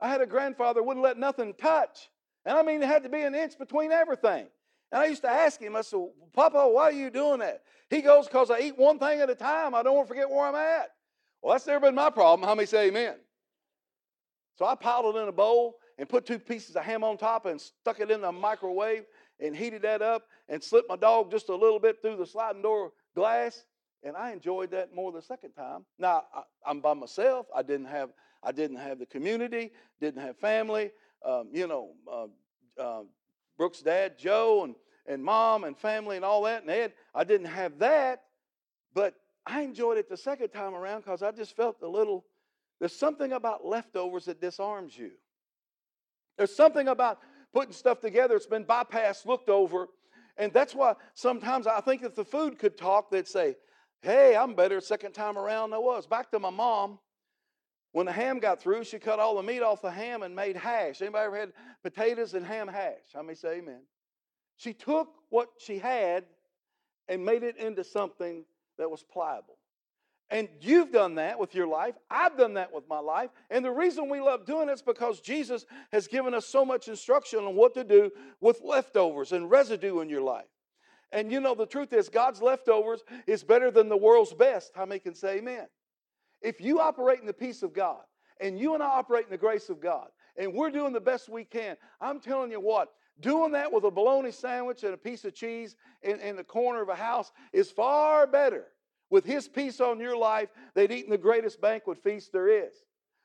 I 0.00 0.08
had 0.08 0.20
a 0.20 0.26
grandfather 0.26 0.82
wouldn't 0.82 1.04
let 1.04 1.18
nothing 1.18 1.54
touch. 1.54 2.10
And 2.44 2.56
I 2.56 2.62
mean, 2.62 2.82
it 2.82 2.86
had 2.86 3.02
to 3.02 3.08
be 3.08 3.22
an 3.22 3.34
inch 3.34 3.58
between 3.58 3.92
everything. 3.92 4.46
And 4.92 5.00
I 5.00 5.06
used 5.06 5.22
to 5.22 5.30
ask 5.30 5.60
him, 5.60 5.76
I 5.76 5.82
said, 5.82 6.00
Papa, 6.32 6.68
why 6.68 6.84
are 6.84 6.92
you 6.92 7.10
doing 7.10 7.40
that? 7.40 7.62
He 7.90 8.00
goes, 8.00 8.26
because 8.26 8.50
I 8.50 8.60
eat 8.60 8.78
one 8.78 8.98
thing 8.98 9.20
at 9.20 9.30
a 9.30 9.34
time. 9.34 9.74
I 9.74 9.82
don't 9.82 9.94
want 9.94 10.08
to 10.08 10.14
forget 10.14 10.28
where 10.28 10.46
I'm 10.46 10.54
at. 10.54 10.90
Well, 11.42 11.54
that's 11.54 11.66
never 11.66 11.86
been 11.86 11.94
my 11.94 12.10
problem. 12.10 12.48
How 12.48 12.54
many 12.54 12.66
say 12.66 12.88
amen? 12.88 13.14
So 14.58 14.66
I 14.66 14.74
piled 14.74 15.14
it 15.14 15.18
in 15.18 15.28
a 15.28 15.32
bowl 15.32 15.76
and 15.98 16.08
put 16.08 16.26
two 16.26 16.38
pieces 16.38 16.76
of 16.76 16.82
ham 16.82 17.04
on 17.04 17.16
top 17.16 17.46
and 17.46 17.60
stuck 17.60 18.00
it 18.00 18.10
in 18.10 18.22
the 18.22 18.32
microwave 18.32 19.04
and 19.38 19.54
heated 19.54 19.82
that 19.82 20.02
up 20.02 20.26
and 20.48 20.62
slipped 20.62 20.88
my 20.88 20.96
dog 20.96 21.30
just 21.30 21.48
a 21.48 21.54
little 21.54 21.78
bit 21.78 22.02
through 22.02 22.16
the 22.16 22.26
sliding 22.26 22.62
door 22.62 22.92
glass 23.14 23.64
and 24.02 24.16
I 24.16 24.32
enjoyed 24.32 24.70
that 24.70 24.94
more 24.94 25.12
the 25.12 25.22
second 25.22 25.52
time. 25.52 25.84
Now 25.98 26.24
I, 26.34 26.70
am 26.70 26.80
by 26.80 26.94
myself. 26.94 27.46
I 27.54 27.62
didn't 27.62 27.86
have 27.86 28.10
I 28.42 28.52
didn't 28.52 28.78
have 28.78 28.98
the 28.98 29.06
community, 29.06 29.72
didn't 30.00 30.22
have 30.22 30.36
family. 30.38 30.90
Um, 31.24 31.48
you 31.52 31.66
know, 31.66 31.90
uh, 32.10 32.80
uh, 32.80 33.02
Brooke's 33.58 33.82
dad, 33.82 34.18
Joe, 34.18 34.64
and 34.64 34.74
and 35.06 35.22
mom 35.22 35.64
and 35.64 35.76
family 35.76 36.16
and 36.16 36.24
all 36.24 36.42
that, 36.44 36.62
and 36.62 36.70
Ed. 36.70 36.92
I 37.14 37.24
didn't 37.24 37.48
have 37.48 37.78
that, 37.80 38.22
but 38.94 39.14
I 39.46 39.62
enjoyed 39.62 39.98
it 39.98 40.08
the 40.08 40.16
second 40.16 40.50
time 40.50 40.74
around 40.74 41.00
because 41.00 41.22
I 41.22 41.32
just 41.32 41.56
felt 41.56 41.76
a 41.82 41.88
little. 41.88 42.24
There's 42.78 42.96
something 42.96 43.32
about 43.32 43.66
leftovers 43.66 44.24
that 44.26 44.40
disarms 44.40 44.96
you. 44.96 45.10
There's 46.38 46.54
something 46.54 46.88
about 46.88 47.18
putting 47.52 47.72
stuff 47.72 48.00
together. 48.00 48.36
It's 48.36 48.46
been 48.46 48.64
bypassed, 48.64 49.26
looked 49.26 49.50
over, 49.50 49.88
and 50.38 50.52
that's 50.52 50.74
why 50.74 50.94
sometimes 51.14 51.66
I 51.66 51.80
think 51.80 52.02
if 52.02 52.14
the 52.14 52.24
food 52.24 52.58
could 52.58 52.78
talk, 52.78 53.10
they'd 53.10 53.28
say, 53.28 53.56
Hey, 54.02 54.34
I'm 54.34 54.54
better 54.54 54.80
second 54.80 55.12
time 55.12 55.36
around 55.36 55.70
than 55.70 55.76
I 55.76 55.80
was. 55.80 56.06
Back 56.06 56.30
to 56.30 56.38
my 56.38 56.50
mom. 56.50 56.98
When 57.92 58.06
the 58.06 58.12
ham 58.12 58.38
got 58.38 58.62
through, 58.62 58.84
she 58.84 58.98
cut 58.98 59.18
all 59.18 59.36
the 59.36 59.42
meat 59.42 59.62
off 59.62 59.82
the 59.82 59.90
ham 59.90 60.22
and 60.22 60.34
made 60.34 60.56
hash. 60.56 61.02
Anybody 61.02 61.26
ever 61.26 61.36
had 61.36 61.52
potatoes 61.82 62.34
and 62.34 62.46
ham 62.46 62.68
hash? 62.68 63.12
How 63.12 63.22
many 63.22 63.34
say 63.34 63.58
amen? 63.58 63.82
She 64.56 64.72
took 64.72 65.08
what 65.28 65.48
she 65.58 65.78
had 65.78 66.24
and 67.08 67.24
made 67.24 67.42
it 67.42 67.56
into 67.56 67.82
something 67.82 68.44
that 68.78 68.90
was 68.90 69.02
pliable. 69.02 69.56
And 70.30 70.48
you've 70.60 70.92
done 70.92 71.16
that 71.16 71.40
with 71.40 71.54
your 71.56 71.66
life. 71.66 71.96
I've 72.08 72.38
done 72.38 72.54
that 72.54 72.72
with 72.72 72.88
my 72.88 73.00
life. 73.00 73.30
And 73.50 73.64
the 73.64 73.72
reason 73.72 74.08
we 74.08 74.20
love 74.20 74.46
doing 74.46 74.68
it 74.68 74.72
is 74.72 74.82
because 74.82 75.20
Jesus 75.20 75.66
has 75.90 76.06
given 76.06 76.34
us 76.34 76.46
so 76.46 76.64
much 76.64 76.86
instruction 76.86 77.40
on 77.40 77.56
what 77.56 77.74
to 77.74 77.82
do 77.82 78.12
with 78.40 78.60
leftovers 78.62 79.32
and 79.32 79.50
residue 79.50 80.00
in 80.00 80.08
your 80.08 80.22
life. 80.22 80.46
And 81.12 81.32
you 81.32 81.40
know, 81.40 81.54
the 81.54 81.66
truth 81.66 81.92
is, 81.92 82.08
God's 82.08 82.40
leftovers 82.40 83.02
is 83.26 83.42
better 83.42 83.70
than 83.70 83.88
the 83.88 83.96
world's 83.96 84.32
best. 84.32 84.72
How 84.74 84.86
many 84.86 85.00
can 85.00 85.14
say 85.14 85.38
amen? 85.38 85.66
If 86.40 86.60
you 86.60 86.80
operate 86.80 87.20
in 87.20 87.26
the 87.26 87.32
peace 87.32 87.62
of 87.62 87.72
God, 87.72 88.02
and 88.40 88.58
you 88.58 88.74
and 88.74 88.82
I 88.82 88.86
operate 88.86 89.24
in 89.24 89.30
the 89.30 89.38
grace 89.38 89.68
of 89.68 89.80
God, 89.80 90.08
and 90.36 90.54
we're 90.54 90.70
doing 90.70 90.92
the 90.92 91.00
best 91.00 91.28
we 91.28 91.44
can, 91.44 91.76
I'm 92.00 92.20
telling 92.20 92.50
you 92.50 92.60
what, 92.60 92.90
doing 93.20 93.52
that 93.52 93.70
with 93.70 93.84
a 93.84 93.90
bologna 93.90 94.30
sandwich 94.30 94.82
and 94.84 94.94
a 94.94 94.98
piece 94.98 95.24
of 95.24 95.34
cheese 95.34 95.76
in, 96.02 96.18
in 96.20 96.36
the 96.36 96.44
corner 96.44 96.80
of 96.80 96.88
a 96.88 96.94
house 96.94 97.32
is 97.52 97.70
far 97.70 98.26
better 98.26 98.68
with 99.10 99.24
His 99.24 99.48
peace 99.48 99.80
on 99.80 99.98
your 100.00 100.16
life 100.16 100.48
than 100.74 100.90
eating 100.90 101.10
the 101.10 101.18
greatest 101.18 101.60
banquet 101.60 102.02
feast 102.02 102.32
there 102.32 102.48
is. 102.48 102.72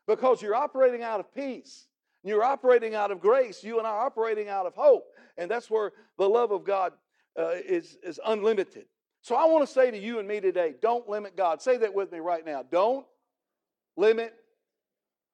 Because 0.08 0.42
you're 0.42 0.56
operating 0.56 1.04
out 1.04 1.20
of 1.20 1.34
peace. 1.34 1.88
You're 2.24 2.44
operating 2.44 2.96
out 2.96 3.12
of 3.12 3.22
grace. 3.22 3.64
You 3.64 3.78
and 3.78 3.88
I 3.88 3.92
are 3.92 4.06
operating 4.06 4.50
out 4.50 4.66
of 4.66 4.74
hope. 4.74 5.06
And 5.38 5.50
that's 5.50 5.70
where 5.70 5.94
the 6.18 6.28
love 6.28 6.52
of 6.52 6.64
God 6.64 6.94
uh, 7.38 7.52
is, 7.66 7.98
is 8.04 8.20
unlimited. 8.26 8.86
So 9.22 9.36
I 9.36 9.46
want 9.46 9.68
to 9.68 9.74
say 9.74 9.92
to 9.92 9.98
you 9.98 10.20
and 10.20 10.28
me 10.28 10.40
today 10.40 10.76
don't 10.82 11.10
limit 11.10 11.36
God. 11.36 11.62
Say 11.62 11.78
that 11.78 11.94
with 11.94 12.12
me 12.12 12.20
right 12.20 12.46
now. 12.46 12.64
Don't 12.70 13.06
limit. 13.98 14.34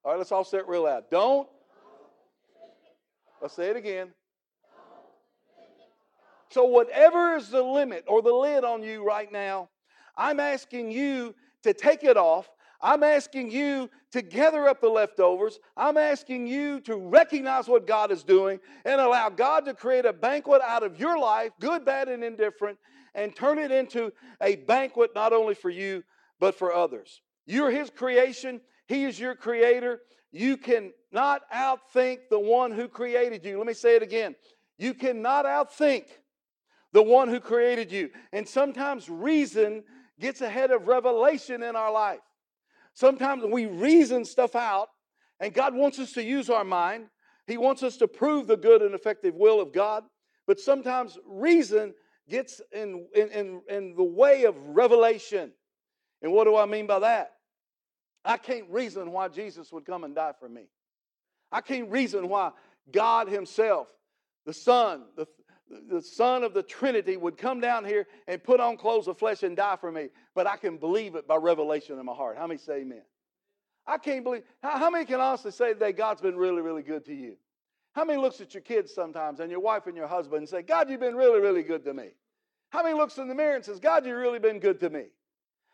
All 0.03 0.11
right, 0.11 0.17
let's 0.17 0.31
all 0.31 0.43
say 0.43 0.59
it 0.59 0.67
real 0.67 0.83
loud. 0.83 1.03
Don't. 1.11 1.47
Let's 3.41 3.55
say 3.55 3.69
it 3.69 3.75
again. 3.75 4.09
So, 6.49 6.65
whatever 6.65 7.35
is 7.37 7.49
the 7.49 7.63
limit 7.63 8.03
or 8.07 8.21
the 8.21 8.33
lid 8.33 8.63
on 8.63 8.83
you 8.83 9.05
right 9.05 9.31
now, 9.31 9.69
I'm 10.17 10.39
asking 10.39 10.91
you 10.91 11.33
to 11.63 11.73
take 11.73 12.03
it 12.03 12.17
off. 12.17 12.49
I'm 12.81 13.03
asking 13.03 13.51
you 13.51 13.89
to 14.11 14.21
gather 14.21 14.67
up 14.67 14.81
the 14.81 14.89
leftovers. 14.89 15.59
I'm 15.77 15.97
asking 15.97 16.47
you 16.47 16.79
to 16.81 16.95
recognize 16.95 17.67
what 17.67 17.87
God 17.87 18.11
is 18.11 18.23
doing 18.23 18.59
and 18.85 18.99
allow 18.99 19.29
God 19.29 19.65
to 19.65 19.73
create 19.73 20.05
a 20.05 20.13
banquet 20.13 20.61
out 20.61 20.83
of 20.83 20.99
your 20.99 21.17
life, 21.17 21.51
good, 21.59 21.85
bad, 21.85 22.09
and 22.09 22.23
indifferent, 22.23 22.77
and 23.13 23.35
turn 23.35 23.59
it 23.59 23.71
into 23.71 24.11
a 24.41 24.55
banquet 24.55 25.11
not 25.13 25.33
only 25.33 25.53
for 25.53 25.69
you, 25.69 26.03
but 26.39 26.55
for 26.55 26.73
others. 26.73 27.21
You're 27.45 27.71
His 27.71 27.89
creation, 27.89 28.61
He 28.87 29.05
is 29.05 29.19
your 29.19 29.35
creator. 29.35 30.01
You 30.31 30.57
cannot 30.57 31.41
outthink 31.53 32.19
the 32.29 32.39
one 32.39 32.71
who 32.71 32.87
created 32.87 33.45
you. 33.45 33.57
Let 33.57 33.67
me 33.67 33.73
say 33.73 33.95
it 33.97 34.01
again. 34.03 34.35
You 34.77 34.93
cannot 34.93 35.45
outthink 35.45 36.05
the 36.93 37.03
one 37.03 37.27
who 37.27 37.39
created 37.39 37.91
you. 37.91 38.09
And 38.31 38.47
sometimes 38.47 39.09
reason 39.09 39.83
gets 40.19 40.41
ahead 40.41 40.71
of 40.71 40.87
revelation 40.87 41.63
in 41.63 41.75
our 41.75 41.91
life. 41.91 42.19
Sometimes 42.93 43.43
we 43.45 43.65
reason 43.65 44.25
stuff 44.25 44.55
out, 44.55 44.89
and 45.39 45.53
God 45.53 45.73
wants 45.73 45.99
us 45.99 46.11
to 46.13 46.23
use 46.23 46.49
our 46.49 46.63
mind. 46.63 47.07
He 47.47 47.57
wants 47.57 47.83
us 47.83 47.97
to 47.97 48.07
prove 48.07 48.47
the 48.47 48.57
good 48.57 48.81
and 48.81 48.93
effective 48.93 49.35
will 49.35 49.59
of 49.59 49.73
God. 49.73 50.03
But 50.47 50.59
sometimes 50.59 51.17
reason 51.25 51.93
gets 52.29 52.61
in, 52.71 53.07
in, 53.15 53.29
in, 53.29 53.61
in 53.69 53.95
the 53.95 54.03
way 54.03 54.43
of 54.43 54.55
revelation. 54.67 55.51
And 56.21 56.31
what 56.31 56.45
do 56.45 56.55
I 56.55 56.65
mean 56.65 56.87
by 56.87 56.99
that? 56.99 57.33
I 58.23 58.37
can't 58.37 58.69
reason 58.69 59.11
why 59.11 59.27
Jesus 59.27 59.71
would 59.71 59.85
come 59.85 60.03
and 60.03 60.13
die 60.13 60.33
for 60.39 60.47
me. 60.47 60.67
I 61.51 61.61
can't 61.61 61.89
reason 61.89 62.29
why 62.29 62.51
God 62.91 63.27
Himself, 63.27 63.87
the 64.45 64.53
Son, 64.53 65.03
the, 65.15 65.27
the 65.89 66.01
Son 66.01 66.43
of 66.43 66.53
the 66.53 66.63
Trinity 66.63 67.17
would 67.17 67.37
come 67.37 67.59
down 67.59 67.85
here 67.85 68.07
and 68.27 68.43
put 68.43 68.59
on 68.59 68.77
clothes 68.77 69.07
of 69.07 69.17
flesh 69.17 69.43
and 69.43 69.55
die 69.55 69.77
for 69.79 69.91
me, 69.91 70.09
but 70.35 70.47
I 70.47 70.57
can 70.57 70.77
believe 70.77 71.15
it 71.15 71.27
by 71.27 71.37
revelation 71.37 71.99
in 71.99 72.05
my 72.05 72.13
heart. 72.13 72.37
How 72.37 72.47
many 72.47 72.57
say 72.57 72.81
amen? 72.81 73.03
I 73.87 73.97
can't 73.97 74.23
believe. 74.23 74.43
How, 74.61 74.77
how 74.77 74.89
many 74.89 75.05
can 75.05 75.19
honestly 75.19 75.51
say 75.51 75.73
today 75.73 75.91
God's 75.91 76.21
been 76.21 76.37
really, 76.37 76.61
really 76.61 76.83
good 76.83 77.05
to 77.05 77.13
you? 77.13 77.35
How 77.93 78.05
many 78.05 78.19
looks 78.19 78.39
at 78.39 78.53
your 78.53 78.61
kids 78.61 78.93
sometimes 78.93 79.39
and 79.39 79.51
your 79.51 79.59
wife 79.59 79.87
and 79.87 79.97
your 79.97 80.07
husband 80.07 80.39
and 80.39 80.49
say, 80.49 80.61
God, 80.61 80.89
you've 80.89 80.99
been 80.99 81.15
really, 81.15 81.39
really 81.39 81.63
good 81.63 81.83
to 81.85 81.93
me? 81.93 82.09
How 82.69 82.83
many 82.83 82.95
looks 82.95 83.17
in 83.17 83.27
the 83.27 83.35
mirror 83.35 83.55
and 83.55 83.65
says, 83.65 83.79
God, 83.79 84.05
you've 84.05 84.17
really 84.17 84.39
been 84.39 84.59
good 84.59 84.79
to 84.79 84.89
me? 84.89 85.05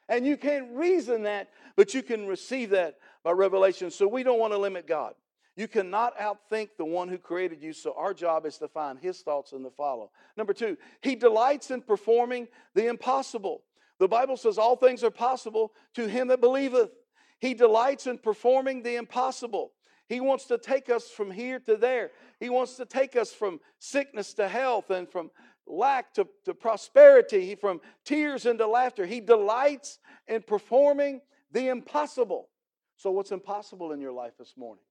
And 0.10 0.26
you 0.26 0.38
can't 0.38 0.76
reason 0.76 1.24
that, 1.24 1.50
but 1.76 1.94
you 1.94 2.02
can 2.02 2.28
receive 2.28 2.72
that 2.72 2.98
by 3.24 3.32
revelation. 3.32 3.92
So 3.92 4.08
we 4.08 4.24
don't 4.24 4.40
want 4.40 4.54
to 4.54 4.58
limit 4.58 4.88
God. 4.88 5.14
You 5.58 5.68
cannot 5.68 6.18
outthink 6.20 6.70
the 6.78 6.86
one 6.86 7.10
who 7.10 7.18
created 7.18 7.64
you, 7.64 7.74
so 7.74 7.96
our 7.98 8.14
job 8.14 8.46
is 8.46 8.60
to 8.60 8.68
find 8.68 9.00
his 9.00 9.22
thoughts 9.22 9.54
and 9.54 9.66
to 9.66 9.72
follow. 9.72 10.12
Number 10.38 10.54
two, 10.54 10.78
he 11.02 11.16
delights 11.16 11.72
in 11.72 11.82
performing 11.82 12.48
the 12.76 12.86
impossible. 12.86 13.64
The 13.98 14.08
Bible 14.08 14.38
says 14.38 14.60
all 14.60 14.76
things 14.76 15.04
are 15.04 15.10
possible 15.10 15.74
to 15.96 16.08
him 16.08 16.28
that 16.28 16.42
believeth. 16.42 16.92
He 17.40 17.56
delights 17.56 18.06
in 18.06 18.20
performing 18.20 18.84
the 18.84 18.98
impossible. 18.98 19.72
He 20.08 20.20
wants 20.20 20.46
to 20.46 20.60
take 20.60 20.92
us 20.92 21.10
from 21.10 21.32
here 21.32 21.60
to 21.62 21.76
there. 21.76 22.12
He 22.40 22.50
wants 22.50 22.76
to 22.76 22.86
take 22.86 23.16
us 23.16 23.32
from 23.34 23.60
sickness 23.80 24.36
to 24.36 24.48
health 24.48 24.92
and 24.92 25.10
from 25.10 25.32
lack 25.66 26.14
to, 26.14 26.28
to 26.46 26.54
prosperity, 26.54 27.56
from 27.56 27.82
tears 28.06 28.46
into 28.46 28.68
laughter. 28.68 29.08
He 29.08 29.22
delights 29.22 29.98
in 30.28 30.44
performing 30.44 31.22
the 31.52 31.70
impossible. 31.70 32.50
So, 32.96 33.10
what's 33.10 33.32
impossible 33.32 33.92
in 33.92 34.00
your 34.00 34.14
life 34.14 34.34
this 34.38 34.54
morning? 34.56 34.84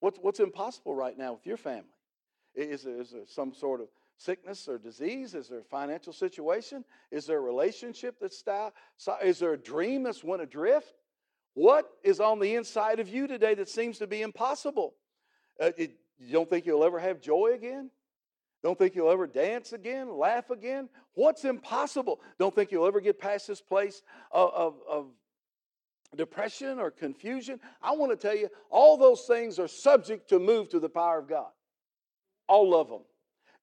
What's, 0.00 0.18
what's 0.18 0.40
impossible 0.40 0.94
right 0.94 1.16
now 1.16 1.32
with 1.32 1.46
your 1.46 1.56
family? 1.56 1.84
Is 2.54 2.86
is 2.86 3.10
there 3.10 3.22
some 3.26 3.52
sort 3.52 3.80
of 3.80 3.88
sickness 4.16 4.68
or 4.68 4.78
disease? 4.78 5.34
Is 5.34 5.48
there 5.48 5.60
a 5.60 5.64
financial 5.64 6.12
situation? 6.12 6.84
Is 7.10 7.26
there 7.26 7.38
a 7.38 7.42
relationship 7.42 8.16
that's 8.20 8.38
style? 8.38 8.72
Is 9.22 9.38
there 9.38 9.52
a 9.52 9.58
dream 9.58 10.02
that's 10.02 10.24
went 10.24 10.42
adrift? 10.42 10.94
What 11.54 11.90
is 12.02 12.20
on 12.20 12.38
the 12.38 12.54
inside 12.54 13.00
of 13.00 13.08
you 13.08 13.26
today 13.26 13.54
that 13.54 13.68
seems 13.68 13.98
to 13.98 14.06
be 14.06 14.22
impossible? 14.22 14.94
Uh, 15.60 15.70
it, 15.76 15.92
you 16.18 16.32
don't 16.32 16.48
think 16.48 16.66
you'll 16.66 16.84
ever 16.84 16.98
have 16.98 17.20
joy 17.20 17.52
again? 17.54 17.90
Don't 18.62 18.78
think 18.78 18.94
you'll 18.94 19.10
ever 19.10 19.26
dance 19.26 19.72
again, 19.72 20.16
laugh 20.16 20.50
again? 20.50 20.88
What's 21.14 21.44
impossible? 21.44 22.20
Don't 22.38 22.54
think 22.54 22.72
you'll 22.72 22.86
ever 22.86 23.00
get 23.00 23.18
past 23.18 23.46
this 23.46 23.60
place 23.60 24.02
of, 24.32 24.50
of, 24.52 24.74
of 24.88 25.06
depression 26.14 26.78
or 26.78 26.90
confusion, 26.90 27.60
I 27.82 27.92
want 27.92 28.12
to 28.12 28.16
tell 28.16 28.36
you, 28.36 28.48
all 28.70 28.96
those 28.96 29.22
things 29.22 29.58
are 29.58 29.68
subject 29.68 30.28
to 30.30 30.38
move 30.38 30.68
to 30.70 30.80
the 30.80 30.88
power 30.88 31.18
of 31.18 31.28
God. 31.28 31.48
All 32.48 32.74
of 32.74 32.88
them. 32.88 33.02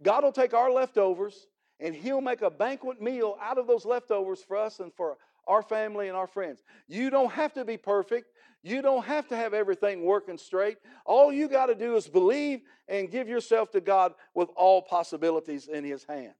God 0.01 0.23
will 0.23 0.31
take 0.31 0.53
our 0.53 0.71
leftovers 0.71 1.47
and 1.79 1.95
He'll 1.95 2.21
make 2.21 2.41
a 2.41 2.49
banquet 2.49 3.01
meal 3.01 3.37
out 3.41 3.57
of 3.57 3.67
those 3.67 3.85
leftovers 3.85 4.41
for 4.41 4.57
us 4.57 4.79
and 4.79 4.93
for 4.93 5.17
our 5.47 5.61
family 5.61 6.07
and 6.07 6.17
our 6.17 6.27
friends. 6.27 6.63
You 6.87 7.09
don't 7.09 7.31
have 7.31 7.53
to 7.53 7.65
be 7.65 7.77
perfect. 7.77 8.27
You 8.61 8.81
don't 8.81 9.05
have 9.05 9.27
to 9.27 9.35
have 9.35 9.53
everything 9.53 10.03
working 10.03 10.37
straight. 10.37 10.77
All 11.05 11.33
you 11.33 11.49
got 11.49 11.65
to 11.65 11.75
do 11.75 11.95
is 11.95 12.07
believe 12.07 12.61
and 12.87 13.11
give 13.11 13.27
yourself 13.27 13.71
to 13.71 13.81
God 13.81 14.13
with 14.33 14.49
all 14.55 14.81
possibilities 14.81 15.67
in 15.67 15.83
His 15.83 16.05
hands. 16.05 16.35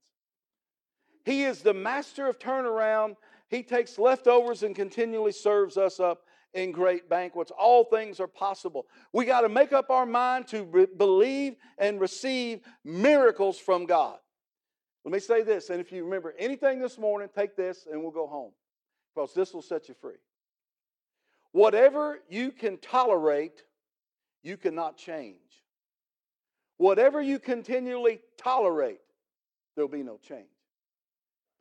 He 1.25 1.43
is 1.43 1.61
the 1.61 1.73
master 1.73 2.27
of 2.27 2.39
turnaround 2.39 3.15
he 3.53 3.61
takes 3.61 3.99
leftovers 3.99 4.63
and 4.63 4.75
continually 4.75 5.31
serves 5.31 5.77
us 5.77 5.99
up 5.99 6.23
in 6.53 6.71
great 6.71 7.07
banquets. 7.07 7.51
All 7.57 7.83
things 7.83 8.19
are 8.19 8.27
possible. 8.27 8.87
We 9.11 9.25
got 9.25 9.41
to 9.41 9.49
make 9.49 9.73
up 9.73 9.91
our 9.91 10.05
mind 10.05 10.47
to 10.47 10.63
re- 10.63 10.87
believe 10.97 11.55
and 11.77 12.01
receive 12.01 12.61
miracles 12.83 13.59
from 13.59 13.85
God. 13.85 14.17
Let 15.05 15.13
me 15.13 15.19
say 15.19 15.43
this, 15.43 15.69
and 15.69 15.79
if 15.79 15.91
you 15.91 16.03
remember 16.03 16.33
anything 16.39 16.79
this 16.79 16.97
morning, 16.97 17.29
take 17.35 17.55
this 17.55 17.85
and 17.91 18.01
we'll 18.01 18.11
go 18.11 18.25
home 18.25 18.53
because 19.13 19.33
this 19.33 19.53
will 19.53 19.61
set 19.61 19.87
you 19.87 19.95
free. 20.01 20.15
Whatever 21.51 22.21
you 22.29 22.51
can 22.51 22.77
tolerate, 22.77 23.63
you 24.41 24.57
cannot 24.57 24.97
change. 24.97 25.37
Whatever 26.77 27.21
you 27.21 27.37
continually 27.37 28.21
tolerate, 28.37 29.01
there'll 29.75 29.89
be 29.89 30.01
no 30.01 30.17
change. 30.17 30.47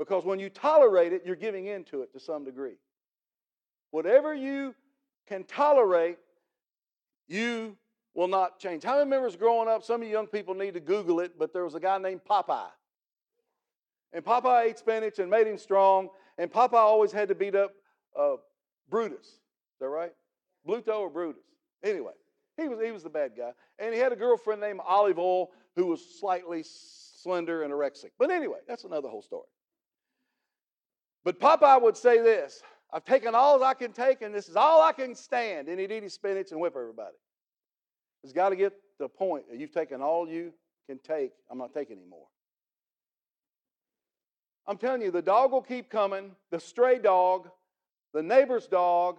Because 0.03 0.25
when 0.25 0.41
you 0.41 0.51
tolerate 0.51 1.13
it, 1.13 1.23
you're 1.25 1.37
giving 1.37 1.67
in 1.67 1.85
to 1.85 2.03
it 2.03 2.13
to 2.13 2.19
some 2.19 2.45
degree. 2.45 2.75
Whatever 3.93 4.35
you 4.35 4.75
can 5.29 5.45
tolerate, 5.45 6.19
you 7.29 7.77
will 8.13 8.27
not 8.27 8.59
change. 8.59 8.83
How 8.83 8.99
many 8.99 9.09
members 9.09 9.37
growing 9.37 9.69
up? 9.69 9.85
Some 9.85 10.03
of 10.03 10.09
you 10.09 10.13
young 10.13 10.27
people 10.27 10.55
need 10.55 10.75
to 10.75 10.81
Google 10.81 11.21
it, 11.21 11.39
but 11.39 11.53
there 11.53 11.63
was 11.63 11.77
a 11.77 11.81
guy 11.81 11.99
named 11.99 12.23
Popeye. 12.29 12.73
And 14.13 14.25
Popeye 14.25 14.71
ate 14.71 14.79
spinach 14.79 15.21
and 15.21 15.31
made 15.31 15.47
him 15.47 15.57
strong, 15.57 16.09
and 16.37 16.51
Popeye 16.51 16.75
always 16.75 17.13
had 17.13 17.29
to 17.29 17.37
beat 17.37 17.55
up 17.55 17.71
uh, 18.19 18.39
Brutus. 18.91 19.29
Is 19.29 19.79
that 19.79 19.87
right? 19.87 20.13
Bluto 20.67 20.99
or 20.99 21.11
Brutus? 21.11 21.45
Anyway, 21.85 22.15
he 22.57 22.67
was, 22.67 22.81
he 22.85 22.91
was 22.91 23.05
the 23.05 23.09
bad 23.09 23.35
guy. 23.37 23.53
And 23.79 23.95
he 23.95 24.01
had 24.01 24.11
a 24.11 24.17
girlfriend 24.17 24.61
named 24.61 24.81
Olive 24.85 25.21
Oyl 25.21 25.51
who 25.77 25.87
was 25.87 26.05
slightly 26.19 26.65
slender 26.65 27.63
and 27.63 27.73
anorexic. 27.73 28.11
But 28.19 28.33
anyway, 28.33 28.59
that's 28.67 28.83
another 28.83 29.09
whole 29.09 29.23
story. 29.23 29.47
But 31.25 31.41
Popeye 31.41 31.81
would 31.81 31.97
say 31.97 32.21
this 32.21 32.63
I've 32.93 33.05
taken 33.05 33.35
all 33.35 33.63
I 33.63 33.75
can 33.75 33.93
take, 33.93 34.23
and 34.23 34.35
this 34.35 34.49
is 34.49 34.57
all 34.57 34.83
I 34.83 34.93
can 34.93 35.15
stand. 35.15 35.69
And 35.69 35.81
he'd 35.81 35.91
eat 35.91 36.03
his 36.03 36.15
spinach 36.15 36.53
and 36.53 36.61
whip 36.61 36.75
everybody. 36.77 37.17
It's 38.23 38.33
got 38.33 38.51
to 38.51 38.57
get 38.57 38.71
to 38.71 38.77
the 39.01 39.09
point 39.09 39.49
that 39.51 39.59
you've 39.59 39.73
taken 39.73 40.01
all 40.01 40.29
you 40.29 40.53
can 40.89 40.99
take. 40.99 41.33
I'm 41.51 41.59
not 41.59 41.73
taking 41.73 41.97
anymore. 41.97 42.27
I'm 44.67 44.77
telling 44.77 45.03
you, 45.03 45.11
the 45.11 45.23
dog 45.23 45.51
will 45.51 45.63
keep 45.63 45.91
coming, 45.91 46.33
the 46.51 46.61
stray 46.61 46.99
dog, 46.99 47.49
the 48.15 48.23
neighbor's 48.23 48.69
dog, 48.69 49.19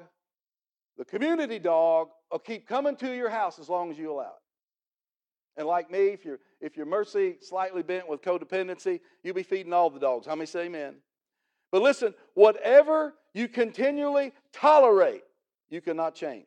the 0.97 1.03
community 1.03 1.59
dog 1.59 2.09
will 2.31 2.39
keep 2.39 2.67
coming 2.67 2.95
to 2.97 3.13
your 3.13 3.29
house 3.29 3.59
as 3.59 3.67
long 3.67 3.91
as 3.91 3.97
you 3.97 4.11
allow 4.11 4.21
it. 4.21 5.57
And 5.57 5.67
like 5.67 5.91
me, 5.91 6.07
if 6.07 6.23
you're 6.25 6.39
if 6.61 6.77
you're 6.77 6.85
mercy 6.85 7.35
slightly 7.41 7.83
bent 7.83 8.07
with 8.07 8.21
codependency, 8.21 9.01
you'll 9.23 9.35
be 9.35 9.43
feeding 9.43 9.73
all 9.73 9.89
the 9.89 9.99
dogs. 9.99 10.25
How 10.25 10.35
many 10.35 10.45
say 10.45 10.65
amen? 10.65 10.95
But 11.73 11.81
listen, 11.81 12.13
whatever 12.35 13.15
you 13.33 13.47
continually 13.47 14.31
tolerate, 14.53 15.23
you 15.71 15.81
cannot 15.81 16.13
change. 16.13 16.45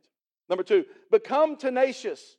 Number 0.48 0.62
two, 0.62 0.84
become 1.10 1.56
tenacious. 1.56 2.36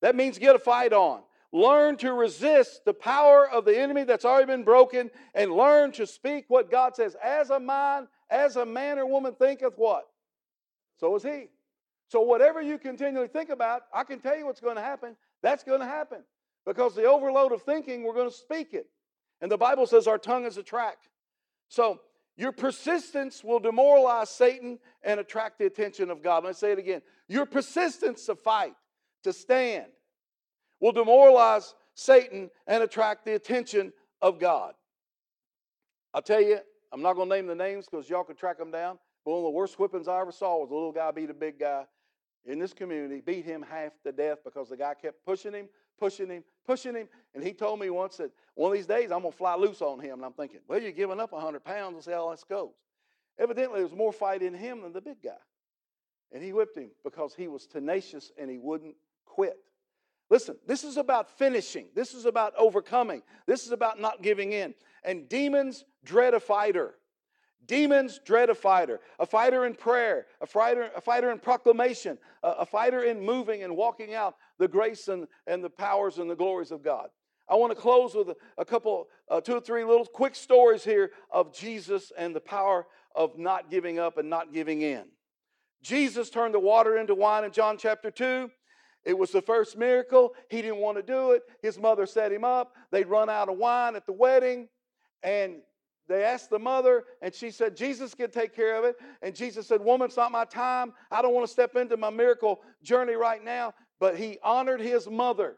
That 0.00 0.16
means 0.16 0.38
get 0.38 0.56
a 0.56 0.58
fight 0.58 0.94
on. 0.94 1.20
Learn 1.52 1.98
to 1.98 2.14
resist 2.14 2.86
the 2.86 2.94
power 2.94 3.46
of 3.46 3.66
the 3.66 3.78
enemy 3.78 4.04
that's 4.04 4.24
already 4.24 4.46
been 4.46 4.64
broken 4.64 5.10
and 5.34 5.52
learn 5.52 5.92
to 5.92 6.06
speak 6.06 6.46
what 6.48 6.70
God 6.70 6.96
says. 6.96 7.14
As 7.22 7.50
a 7.50 7.60
mind, 7.60 8.08
as 8.30 8.56
a 8.56 8.64
man 8.64 8.98
or 8.98 9.04
woman 9.04 9.34
thinketh 9.34 9.74
what? 9.76 10.06
So 10.98 11.14
is 11.16 11.22
he. 11.22 11.48
So 12.08 12.22
whatever 12.22 12.62
you 12.62 12.78
continually 12.78 13.28
think 13.28 13.50
about, 13.50 13.82
I 13.92 14.02
can 14.02 14.18
tell 14.18 14.36
you 14.36 14.46
what's 14.46 14.60
going 14.60 14.76
to 14.76 14.82
happen. 14.82 15.14
That's 15.42 15.62
going 15.62 15.80
to 15.80 15.86
happen. 15.86 16.24
Because 16.64 16.94
the 16.94 17.04
overload 17.04 17.52
of 17.52 17.62
thinking, 17.64 18.02
we're 18.02 18.14
going 18.14 18.30
to 18.30 18.34
speak 18.34 18.72
it. 18.72 18.86
And 19.42 19.52
the 19.52 19.58
Bible 19.58 19.86
says 19.86 20.06
our 20.06 20.16
tongue 20.16 20.46
is 20.46 20.56
a 20.56 20.62
track. 20.62 20.96
So, 21.68 22.00
your 22.36 22.52
persistence 22.52 23.44
will 23.44 23.60
demoralize 23.60 24.28
Satan 24.28 24.78
and 25.02 25.20
attract 25.20 25.58
the 25.58 25.66
attention 25.66 26.10
of 26.10 26.22
God. 26.22 26.44
Let 26.44 26.50
me 26.50 26.54
say 26.54 26.72
it 26.72 26.78
again. 26.78 27.02
Your 27.28 27.46
persistence 27.46 28.26
to 28.26 28.34
fight, 28.34 28.74
to 29.22 29.32
stand, 29.32 29.86
will 30.80 30.92
demoralize 30.92 31.74
Satan 31.94 32.50
and 32.66 32.82
attract 32.82 33.24
the 33.24 33.34
attention 33.34 33.92
of 34.20 34.40
God. 34.40 34.74
I'll 36.12 36.22
tell 36.22 36.42
you, 36.42 36.58
I'm 36.92 37.02
not 37.02 37.14
going 37.14 37.28
to 37.28 37.34
name 37.34 37.46
the 37.46 37.54
names 37.54 37.86
because 37.90 38.08
y'all 38.08 38.24
can 38.24 38.36
track 38.36 38.58
them 38.58 38.70
down. 38.70 38.98
But 39.24 39.32
one 39.32 39.38
of 39.38 39.44
the 39.44 39.50
worst 39.50 39.76
whippings 39.76 40.08
I 40.08 40.20
ever 40.20 40.32
saw 40.32 40.60
was 40.60 40.70
a 40.70 40.74
little 40.74 40.92
guy 40.92 41.10
beat 41.12 41.30
a 41.30 41.34
big 41.34 41.58
guy 41.58 41.84
in 42.44 42.58
this 42.58 42.72
community, 42.72 43.22
beat 43.24 43.44
him 43.44 43.62
half 43.62 43.92
to 44.04 44.12
death 44.12 44.38
because 44.44 44.68
the 44.68 44.76
guy 44.76 44.94
kept 44.94 45.24
pushing 45.24 45.52
him, 45.52 45.68
pushing 45.98 46.28
him, 46.28 46.44
pushing 46.66 46.94
him. 46.94 47.08
And 47.34 47.42
he 47.42 47.52
told 47.52 47.80
me 47.80 47.90
once 47.90 48.16
that 48.18 48.30
one 48.54 48.70
of 48.70 48.76
these 48.76 48.86
days 48.86 49.10
I'm 49.10 49.20
going 49.20 49.32
to 49.32 49.36
fly 49.36 49.56
loose 49.56 49.82
on 49.82 50.00
him. 50.00 50.14
And 50.14 50.24
I'm 50.24 50.32
thinking, 50.32 50.60
well, 50.68 50.80
you're 50.80 50.92
giving 50.92 51.20
up 51.20 51.32
100 51.32 51.64
pounds 51.64 51.94
and 51.94 52.04
see 52.04 52.12
how 52.12 52.30
this 52.30 52.44
goes. 52.44 52.72
Evidently, 53.38 53.78
there 53.78 53.86
was 53.86 53.96
more 53.96 54.12
fight 54.12 54.42
in 54.42 54.54
him 54.54 54.82
than 54.82 54.92
the 54.92 55.00
big 55.00 55.22
guy. 55.22 55.30
And 56.32 56.42
he 56.42 56.52
whipped 56.52 56.76
him 56.76 56.90
because 57.02 57.34
he 57.34 57.48
was 57.48 57.66
tenacious 57.66 58.32
and 58.38 58.50
he 58.50 58.58
wouldn't 58.58 58.94
quit. 59.24 59.56
Listen, 60.30 60.56
this 60.66 60.84
is 60.84 60.96
about 60.96 61.30
finishing. 61.38 61.86
This 61.94 62.14
is 62.14 62.24
about 62.24 62.54
overcoming. 62.56 63.22
This 63.46 63.66
is 63.66 63.72
about 63.72 64.00
not 64.00 64.22
giving 64.22 64.52
in. 64.52 64.74
And 65.04 65.28
demons 65.28 65.84
dread 66.04 66.34
a 66.34 66.40
fighter. 66.40 66.94
Demons 67.66 68.20
dread 68.24 68.50
a 68.50 68.54
fighter. 68.54 69.00
A 69.18 69.26
fighter 69.26 69.66
in 69.66 69.74
prayer, 69.74 70.26
a 70.40 70.46
fighter, 70.46 70.90
a 70.96 71.00
fighter 71.00 71.30
in 71.30 71.38
proclamation, 71.38 72.18
a, 72.42 72.48
a 72.50 72.66
fighter 72.66 73.02
in 73.02 73.20
moving 73.24 73.62
and 73.62 73.76
walking 73.76 74.14
out 74.14 74.36
the 74.58 74.68
grace 74.68 75.08
and, 75.08 75.26
and 75.46 75.62
the 75.62 75.70
powers 75.70 76.18
and 76.18 76.30
the 76.30 76.36
glories 76.36 76.70
of 76.70 76.82
God. 76.82 77.08
I 77.48 77.56
want 77.56 77.74
to 77.74 77.80
close 77.80 78.14
with 78.14 78.30
a, 78.30 78.36
a 78.56 78.64
couple, 78.64 79.08
uh, 79.30 79.40
two 79.40 79.54
or 79.54 79.60
three 79.60 79.84
little 79.84 80.06
quick 80.06 80.34
stories 80.34 80.82
here 80.82 81.10
of 81.30 81.52
Jesus 81.52 82.12
and 82.16 82.34
the 82.34 82.40
power 82.40 82.86
of 83.14 83.38
not 83.38 83.70
giving 83.70 83.98
up 83.98 84.16
and 84.16 84.30
not 84.30 84.52
giving 84.52 84.82
in. 84.82 85.04
Jesus 85.82 86.30
turned 86.30 86.54
the 86.54 86.60
water 86.60 86.96
into 86.96 87.14
wine 87.14 87.44
in 87.44 87.52
John 87.52 87.76
chapter 87.76 88.10
2. 88.10 88.50
It 89.04 89.18
was 89.18 89.30
the 89.30 89.42
first 89.42 89.76
miracle. 89.76 90.34
He 90.48 90.62
didn't 90.62 90.78
want 90.78 90.96
to 90.96 91.02
do 91.02 91.32
it. 91.32 91.42
His 91.60 91.78
mother 91.78 92.06
set 92.06 92.32
him 92.32 92.44
up. 92.44 92.74
They'd 92.90 93.06
run 93.06 93.28
out 93.28 93.50
of 93.50 93.58
wine 93.58 93.96
at 93.96 94.06
the 94.06 94.12
wedding. 94.12 94.68
And 95.22 95.56
they 96.08 96.24
asked 96.24 96.50
the 96.50 96.58
mother, 96.58 97.04
and 97.22 97.34
she 97.34 97.50
said, 97.50 97.76
Jesus 97.76 98.14
can 98.14 98.30
take 98.30 98.54
care 98.54 98.76
of 98.76 98.84
it. 98.84 98.96
And 99.22 99.34
Jesus 99.34 99.66
said, 99.66 99.80
Woman, 99.80 100.06
it's 100.06 100.16
not 100.16 100.32
my 100.32 100.44
time. 100.44 100.92
I 101.10 101.22
don't 101.22 101.32
want 101.32 101.46
to 101.46 101.52
step 101.52 101.76
into 101.76 101.96
my 101.96 102.10
miracle 102.10 102.60
journey 102.82 103.14
right 103.14 103.42
now. 103.42 103.74
But 104.04 104.18
he 104.18 104.36
honored 104.42 104.82
his 104.82 105.08
mother. 105.08 105.56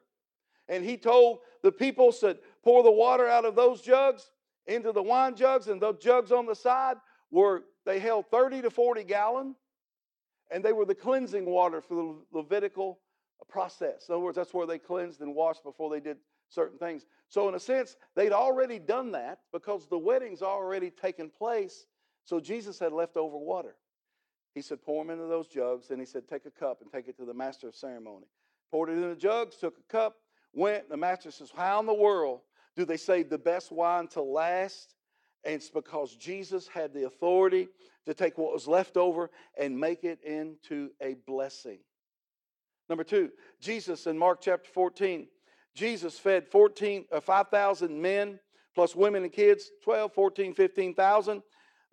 And 0.68 0.84
he 0.84 0.96
told 0.96 1.40
the 1.62 1.72
people, 1.72 2.12
said, 2.12 2.38
Pour 2.62 2.84
the 2.84 2.92
water 2.92 3.26
out 3.26 3.44
of 3.44 3.56
those 3.56 3.80
jugs 3.80 4.30
into 4.68 4.92
the 4.92 5.02
wine 5.02 5.34
jugs, 5.34 5.66
and 5.66 5.82
those 5.82 5.98
jugs 5.98 6.30
on 6.30 6.46
the 6.46 6.54
side 6.54 6.98
were, 7.32 7.64
they 7.84 7.98
held 7.98 8.30
30 8.30 8.62
to 8.62 8.70
40 8.70 9.02
gallon, 9.02 9.56
and 10.48 10.64
they 10.64 10.72
were 10.72 10.84
the 10.84 10.94
cleansing 10.94 11.44
water 11.44 11.80
for 11.80 11.96
the 11.96 12.38
Levitical 12.38 13.00
process. 13.48 14.08
In 14.08 14.14
other 14.14 14.22
words, 14.22 14.36
that's 14.36 14.54
where 14.54 14.64
they 14.64 14.78
cleansed 14.78 15.22
and 15.22 15.34
washed 15.34 15.64
before 15.64 15.90
they 15.90 15.98
did 15.98 16.18
certain 16.48 16.78
things. 16.78 17.04
So, 17.28 17.48
in 17.48 17.56
a 17.56 17.58
sense, 17.58 17.96
they'd 18.14 18.30
already 18.30 18.78
done 18.78 19.10
that 19.10 19.40
because 19.52 19.88
the 19.88 19.98
wedding's 19.98 20.42
already 20.42 20.90
taken 20.90 21.30
place. 21.30 21.88
So, 22.22 22.38
Jesus 22.38 22.78
had 22.78 22.92
leftover 22.92 23.38
water. 23.38 23.74
He 24.56 24.62
said, 24.62 24.82
Pour 24.82 25.04
them 25.04 25.10
into 25.10 25.26
those 25.26 25.48
jugs. 25.48 25.90
And 25.90 26.00
he 26.00 26.06
said, 26.06 26.26
Take 26.26 26.46
a 26.46 26.50
cup 26.50 26.80
and 26.80 26.90
take 26.90 27.08
it 27.08 27.16
to 27.18 27.26
the 27.26 27.34
master 27.34 27.68
of 27.68 27.76
ceremony. 27.76 28.24
Poured 28.70 28.88
it 28.88 28.94
in 28.94 29.10
the 29.10 29.14
jugs, 29.14 29.56
took 29.56 29.76
a 29.78 29.92
cup, 29.92 30.16
went. 30.54 30.88
The 30.88 30.96
master 30.96 31.30
says, 31.30 31.52
How 31.54 31.78
in 31.78 31.84
the 31.84 31.92
world 31.92 32.40
do 32.74 32.86
they 32.86 32.96
save 32.96 33.28
the 33.28 33.36
best 33.36 33.70
wine 33.70 34.08
to 34.08 34.22
last? 34.22 34.94
And 35.44 35.56
it's 35.56 35.68
because 35.68 36.16
Jesus 36.16 36.68
had 36.68 36.94
the 36.94 37.04
authority 37.04 37.68
to 38.06 38.14
take 38.14 38.38
what 38.38 38.54
was 38.54 38.66
left 38.66 38.96
over 38.96 39.30
and 39.60 39.78
make 39.78 40.04
it 40.04 40.22
into 40.24 40.88
a 41.02 41.16
blessing. 41.26 41.80
Number 42.88 43.04
two, 43.04 43.32
Jesus 43.60 44.06
in 44.06 44.16
Mark 44.16 44.40
chapter 44.40 44.70
14, 44.72 45.28
Jesus 45.74 46.18
fed 46.18 46.48
14, 46.48 47.04
uh, 47.12 47.20
5,000 47.20 48.00
men 48.00 48.40
plus 48.74 48.96
women 48.96 49.22
and 49.22 49.32
kids, 49.32 49.70
12, 49.84 50.14
14, 50.14 50.54
15,000. 50.54 51.42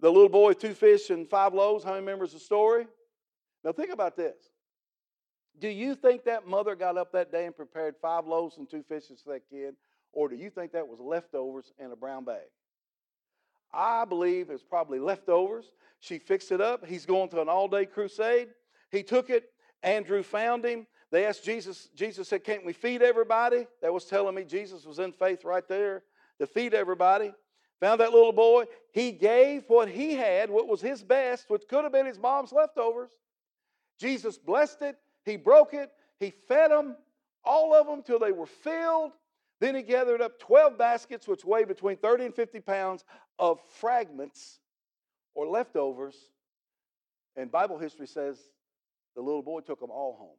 The 0.03 0.11
little 0.11 0.27
boy, 0.27 0.51
two 0.51 0.73
fish 0.73 1.11
and 1.11 1.25
five 1.29 1.53
loaves. 1.53 1.85
How 1.85 1.91
many 1.91 2.01
remembers 2.01 2.33
the 2.33 2.39
story? 2.39 2.87
Now 3.63 3.71
think 3.71 3.89
about 3.89 4.17
this. 4.17 4.35
Do 5.59 5.69
you 5.69 5.95
think 5.95 6.25
that 6.25 6.45
mother 6.45 6.75
got 6.75 6.97
up 6.97 7.13
that 7.13 7.31
day 7.31 7.45
and 7.45 7.55
prepared 7.55 7.95
five 8.01 8.27
loaves 8.27 8.57
and 8.57 8.69
two 8.69 8.83
fishes 8.83 9.21
for 9.23 9.31
that 9.31 9.49
kid? 9.49 9.75
Or 10.11 10.27
do 10.27 10.35
you 10.35 10.49
think 10.49 10.73
that 10.73 10.85
was 10.85 10.99
leftovers 10.99 11.71
in 11.79 11.93
a 11.93 11.95
brown 11.95 12.25
bag? 12.25 12.49
I 13.73 14.03
believe 14.03 14.49
it's 14.49 14.61
probably 14.61 14.99
leftovers. 14.99 15.71
She 16.01 16.19
fixed 16.19 16.51
it 16.51 16.59
up. 16.59 16.85
He's 16.85 17.05
going 17.05 17.29
to 17.29 17.41
an 17.41 17.47
all 17.47 17.69
day 17.69 17.85
crusade. 17.85 18.49
He 18.91 19.03
took 19.03 19.29
it, 19.29 19.53
Andrew 19.83 20.21
found 20.21 20.65
him. 20.65 20.85
They 21.11 21.25
asked 21.25 21.45
Jesus, 21.45 21.87
Jesus 21.95 22.27
said, 22.27 22.43
Can't 22.43 22.65
we 22.65 22.73
feed 22.73 23.01
everybody? 23.01 23.67
That 23.81 23.93
was 23.93 24.03
telling 24.03 24.35
me 24.35 24.43
Jesus 24.43 24.83
was 24.83 24.99
in 24.99 25.13
faith 25.13 25.45
right 25.45 25.65
there 25.65 26.03
to 26.41 26.45
feed 26.45 26.73
everybody. 26.73 27.33
Found 27.83 27.99
that 27.99 28.13
little 28.13 28.31
boy. 28.31 28.63
He 28.93 29.11
gave 29.11 29.65
what 29.67 29.89
he 29.89 30.13
had, 30.13 30.49
what 30.49 30.69
was 30.69 30.79
his 30.79 31.03
best, 31.03 31.49
which 31.49 31.63
could 31.67 31.83
have 31.83 31.91
been 31.91 32.05
his 32.05 32.17
mom's 32.17 32.53
leftovers. 32.53 33.11
Jesus 33.99 34.37
blessed 34.37 34.81
it. 34.83 34.95
He 35.25 35.35
broke 35.35 35.73
it. 35.73 35.91
He 36.17 36.31
fed 36.47 36.71
them, 36.71 36.95
all 37.43 37.75
of 37.75 37.85
them, 37.85 38.01
till 38.01 38.19
they 38.19 38.31
were 38.31 38.45
filled. 38.45 39.11
Then 39.59 39.75
he 39.75 39.81
gathered 39.81 40.21
up 40.21 40.39
12 40.39 40.77
baskets, 40.77 41.27
which 41.27 41.43
weighed 41.43 41.67
between 41.67 41.97
30 41.97 42.27
and 42.27 42.33
50 42.33 42.61
pounds, 42.61 43.03
of 43.37 43.59
fragments 43.81 44.59
or 45.35 45.45
leftovers. 45.45 46.15
And 47.35 47.51
Bible 47.51 47.77
history 47.77 48.07
says 48.07 48.39
the 49.13 49.21
little 49.21 49.43
boy 49.43 49.59
took 49.59 49.81
them 49.81 49.91
all 49.91 50.15
home. 50.17 50.37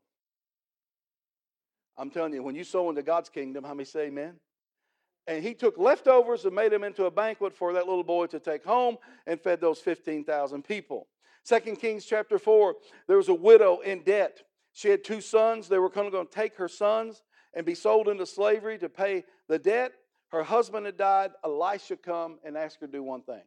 I'm 1.99 2.09
telling 2.09 2.33
you, 2.33 2.43
when 2.43 2.55
you 2.55 2.65
sow 2.65 2.89
into 2.89 3.03
God's 3.03 3.29
kingdom, 3.29 3.65
how 3.65 3.75
many 3.75 3.85
say 3.85 4.07
amen? 4.07 4.37
And 5.27 5.43
he 5.43 5.55
took 5.55 5.79
leftovers 5.79 6.45
and 6.45 6.55
made 6.55 6.73
them 6.73 6.85
into 6.85 7.07
a 7.07 7.11
banquet 7.11 7.55
for 7.55 7.73
that 7.73 7.87
little 7.87 8.05
boy 8.05 8.27
to 8.27 8.39
take 8.39 8.65
home 8.65 8.99
and 9.27 9.41
fed 9.41 9.61
those 9.61 9.79
15,000 9.81 10.63
people. 10.63 11.07
Second 11.43 11.77
Kings 11.77 12.05
chapter 12.05 12.39
4, 12.39 12.75
there 13.07 13.17
was 13.17 13.29
a 13.29 13.35
widow 13.35 13.81
in 13.81 14.03
debt. 14.03 14.43
She 14.73 14.89
had 14.89 15.05
two 15.05 15.21
sons. 15.21 15.69
They 15.69 15.79
were 15.79 15.89
going 15.89 16.11
to 16.11 16.25
take 16.31 16.57
her 16.57 16.69
sons 16.69 17.23
and 17.55 17.65
be 17.65 17.75
sold 17.75 18.09
into 18.09 18.27
slavery 18.27 18.79
to 18.79 18.89
pay 18.89 19.25
the 19.49 19.59
debt. 19.59 19.93
Her 20.29 20.43
husband 20.43 20.87
had 20.87 20.97
died. 20.97 21.31
Elisha 21.45 21.97
come 21.97 22.39
and 22.45 22.57
asked 22.57 22.81
her 22.81 22.87
to 22.87 22.93
do 22.93 23.03
one 23.03 23.23
thing. 23.23 23.43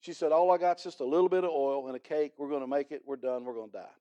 She 0.00 0.12
said, 0.12 0.32
All 0.32 0.50
I 0.50 0.58
got 0.58 0.78
is 0.78 0.84
just 0.84 1.00
a 1.00 1.04
little 1.04 1.28
bit 1.28 1.44
of 1.44 1.50
oil 1.50 1.86
and 1.86 1.94
a 1.94 2.00
cake. 2.00 2.32
We're 2.38 2.48
going 2.48 2.62
to 2.62 2.66
make 2.66 2.90
it. 2.90 3.02
We're 3.06 3.16
done. 3.16 3.44
We're 3.44 3.54
going 3.54 3.70
to 3.70 3.78
die. 3.78 3.94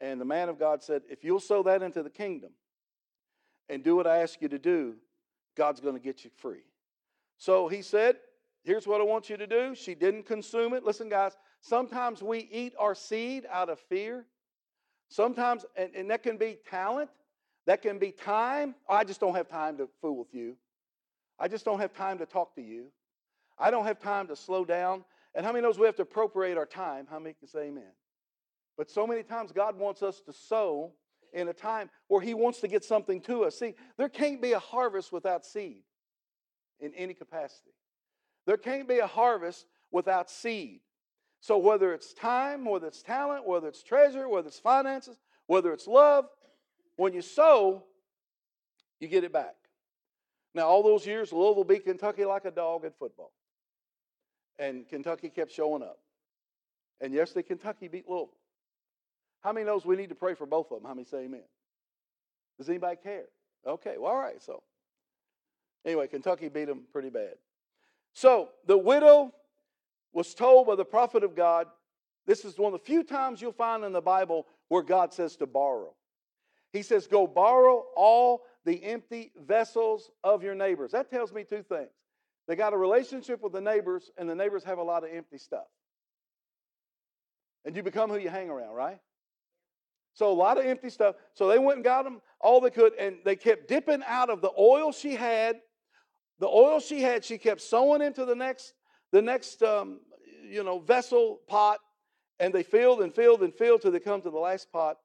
And 0.00 0.20
the 0.20 0.24
man 0.24 0.48
of 0.48 0.58
God 0.58 0.82
said, 0.82 1.02
If 1.10 1.24
you'll 1.24 1.40
sow 1.40 1.62
that 1.64 1.82
into 1.82 2.02
the 2.02 2.10
kingdom 2.10 2.52
and 3.68 3.82
do 3.82 3.96
what 3.96 4.06
I 4.06 4.18
ask 4.18 4.40
you 4.40 4.48
to 4.48 4.58
do, 4.58 4.94
God's 5.56 5.80
going 5.80 5.94
to 5.94 6.00
get 6.00 6.24
you 6.24 6.30
free. 6.38 6.64
So 7.38 7.68
he 7.68 7.82
said, 7.82 8.16
Here's 8.64 8.86
what 8.86 9.00
I 9.00 9.04
want 9.04 9.28
you 9.28 9.36
to 9.36 9.46
do. 9.46 9.74
She 9.74 9.94
didn't 9.94 10.24
consume 10.24 10.72
it. 10.72 10.84
Listen, 10.84 11.08
guys, 11.08 11.36
sometimes 11.60 12.22
we 12.22 12.48
eat 12.52 12.74
our 12.78 12.94
seed 12.94 13.44
out 13.50 13.68
of 13.68 13.80
fear. 13.80 14.24
Sometimes, 15.08 15.64
and, 15.76 15.92
and 15.94 16.10
that 16.10 16.22
can 16.22 16.36
be 16.36 16.58
talent, 16.70 17.10
that 17.66 17.82
can 17.82 17.98
be 17.98 18.12
time. 18.12 18.76
Oh, 18.88 18.94
I 18.94 19.04
just 19.04 19.20
don't 19.20 19.34
have 19.34 19.48
time 19.48 19.76
to 19.78 19.88
fool 20.00 20.16
with 20.16 20.32
you. 20.32 20.56
I 21.38 21.48
just 21.48 21.64
don't 21.64 21.80
have 21.80 21.92
time 21.92 22.18
to 22.18 22.26
talk 22.26 22.54
to 22.54 22.62
you. 22.62 22.86
I 23.58 23.70
don't 23.70 23.84
have 23.84 23.98
time 23.98 24.28
to 24.28 24.36
slow 24.36 24.64
down. 24.64 25.04
And 25.34 25.44
how 25.44 25.52
many 25.52 25.62
knows 25.62 25.78
we 25.78 25.86
have 25.86 25.96
to 25.96 26.02
appropriate 26.02 26.56
our 26.56 26.66
time? 26.66 27.06
How 27.10 27.18
many 27.18 27.34
can 27.34 27.48
say 27.48 27.64
amen? 27.64 27.92
But 28.76 28.90
so 28.90 29.06
many 29.06 29.22
times 29.22 29.50
God 29.50 29.76
wants 29.76 30.02
us 30.02 30.20
to 30.22 30.32
sow 30.32 30.92
in 31.32 31.48
a 31.48 31.52
time 31.52 31.90
where 32.08 32.20
He 32.20 32.34
wants 32.34 32.60
to 32.60 32.68
get 32.68 32.84
something 32.84 33.20
to 33.22 33.44
us. 33.44 33.58
See, 33.58 33.74
there 33.96 34.08
can't 34.08 34.40
be 34.40 34.52
a 34.52 34.58
harvest 34.58 35.12
without 35.12 35.44
seed 35.44 35.82
in 36.80 36.92
any 36.94 37.14
capacity. 37.14 37.70
There 38.46 38.56
can't 38.56 38.88
be 38.88 38.98
a 38.98 39.06
harvest 39.06 39.66
without 39.90 40.30
seed. 40.30 40.80
So 41.40 41.58
whether 41.58 41.92
it's 41.92 42.12
time, 42.12 42.64
whether 42.64 42.86
it's 42.86 43.02
talent, 43.02 43.46
whether 43.46 43.68
it's 43.68 43.82
treasure, 43.82 44.28
whether 44.28 44.48
it's 44.48 44.60
finances, 44.60 45.18
whether 45.46 45.72
it's 45.72 45.86
love, 45.86 46.26
when 46.96 47.12
you 47.12 47.22
sow, 47.22 47.84
you 49.00 49.08
get 49.08 49.24
it 49.24 49.32
back. 49.32 49.56
Now, 50.54 50.68
all 50.68 50.82
those 50.82 51.06
years, 51.06 51.32
Louisville 51.32 51.64
beat 51.64 51.84
Kentucky 51.84 52.24
like 52.24 52.44
a 52.44 52.50
dog 52.50 52.84
at 52.84 52.96
football. 52.98 53.32
And 54.58 54.86
Kentucky 54.88 55.30
kept 55.30 55.50
showing 55.50 55.82
up. 55.82 55.98
And 57.00 57.12
yesterday, 57.12 57.42
Kentucky 57.42 57.88
beat 57.88 58.08
Louisville. 58.08 58.36
How 59.42 59.52
many 59.52 59.66
knows 59.66 59.84
we 59.84 59.96
need 59.96 60.10
to 60.10 60.14
pray 60.14 60.34
for 60.34 60.46
both 60.46 60.70
of 60.70 60.78
them? 60.78 60.86
How 60.86 60.94
many 60.94 61.04
say 61.04 61.24
amen? 61.24 61.42
Does 62.58 62.68
anybody 62.68 62.96
care? 63.02 63.24
Okay, 63.66 63.96
well, 63.98 64.12
all 64.12 64.18
right. 64.18 64.42
So, 64.42 64.62
anyway, 65.84 66.06
Kentucky 66.06 66.48
beat 66.48 66.66
them 66.66 66.82
pretty 66.92 67.10
bad. 67.10 67.34
So, 68.14 68.50
the 68.66 68.78
widow 68.78 69.32
was 70.12 70.34
told 70.34 70.66
by 70.66 70.76
the 70.76 70.84
prophet 70.84 71.24
of 71.24 71.34
God, 71.34 71.66
this 72.26 72.44
is 72.44 72.56
one 72.58 72.72
of 72.72 72.80
the 72.80 72.86
few 72.86 73.02
times 73.02 73.40
you'll 73.40 73.52
find 73.52 73.84
in 73.84 73.92
the 73.92 74.00
Bible 74.00 74.46
where 74.68 74.82
God 74.82 75.12
says 75.12 75.36
to 75.36 75.46
borrow. 75.46 75.94
He 76.72 76.82
says, 76.82 77.06
Go 77.06 77.26
borrow 77.26 77.84
all 77.96 78.42
the 78.64 78.82
empty 78.84 79.32
vessels 79.36 80.10
of 80.22 80.42
your 80.42 80.54
neighbors. 80.54 80.92
That 80.92 81.10
tells 81.10 81.32
me 81.32 81.44
two 81.44 81.62
things. 81.62 81.90
They 82.46 82.56
got 82.56 82.72
a 82.72 82.76
relationship 82.76 83.42
with 83.42 83.52
the 83.52 83.60
neighbors, 83.60 84.10
and 84.16 84.28
the 84.28 84.34
neighbors 84.34 84.64
have 84.64 84.78
a 84.78 84.82
lot 84.82 85.04
of 85.04 85.10
empty 85.12 85.38
stuff. 85.38 85.66
And 87.64 87.76
you 87.76 87.82
become 87.82 88.10
who 88.10 88.18
you 88.18 88.28
hang 88.28 88.50
around, 88.50 88.74
right? 88.74 88.98
So 90.14 90.30
a 90.30 90.34
lot 90.34 90.58
of 90.58 90.66
empty 90.66 90.90
stuff. 90.90 91.16
So 91.34 91.48
they 91.48 91.58
went 91.58 91.76
and 91.76 91.84
got 91.84 92.04
them 92.04 92.20
all 92.40 92.60
they 92.60 92.70
could, 92.70 92.94
and 92.98 93.16
they 93.24 93.36
kept 93.36 93.68
dipping 93.68 94.02
out 94.06 94.30
of 94.30 94.40
the 94.40 94.52
oil 94.58 94.92
she 94.92 95.14
had. 95.14 95.60
The 96.38 96.48
oil 96.48 96.80
she 96.80 97.00
had, 97.00 97.24
she 97.24 97.38
kept 97.38 97.60
sowing 97.60 98.02
into 98.02 98.24
the 98.24 98.34
next, 98.34 98.74
the 99.12 99.22
next, 99.22 99.62
um, 99.62 100.00
you 100.44 100.64
know, 100.64 100.80
vessel 100.80 101.40
pot, 101.46 101.78
and 102.40 102.52
they 102.52 102.62
filled 102.62 103.00
and 103.00 103.14
filled 103.14 103.42
and 103.42 103.54
filled 103.54 103.82
till 103.82 103.92
they 103.92 104.00
come 104.00 104.20
to 104.22 104.30
the 104.30 104.38
last 104.38 104.70
pot, 104.72 104.98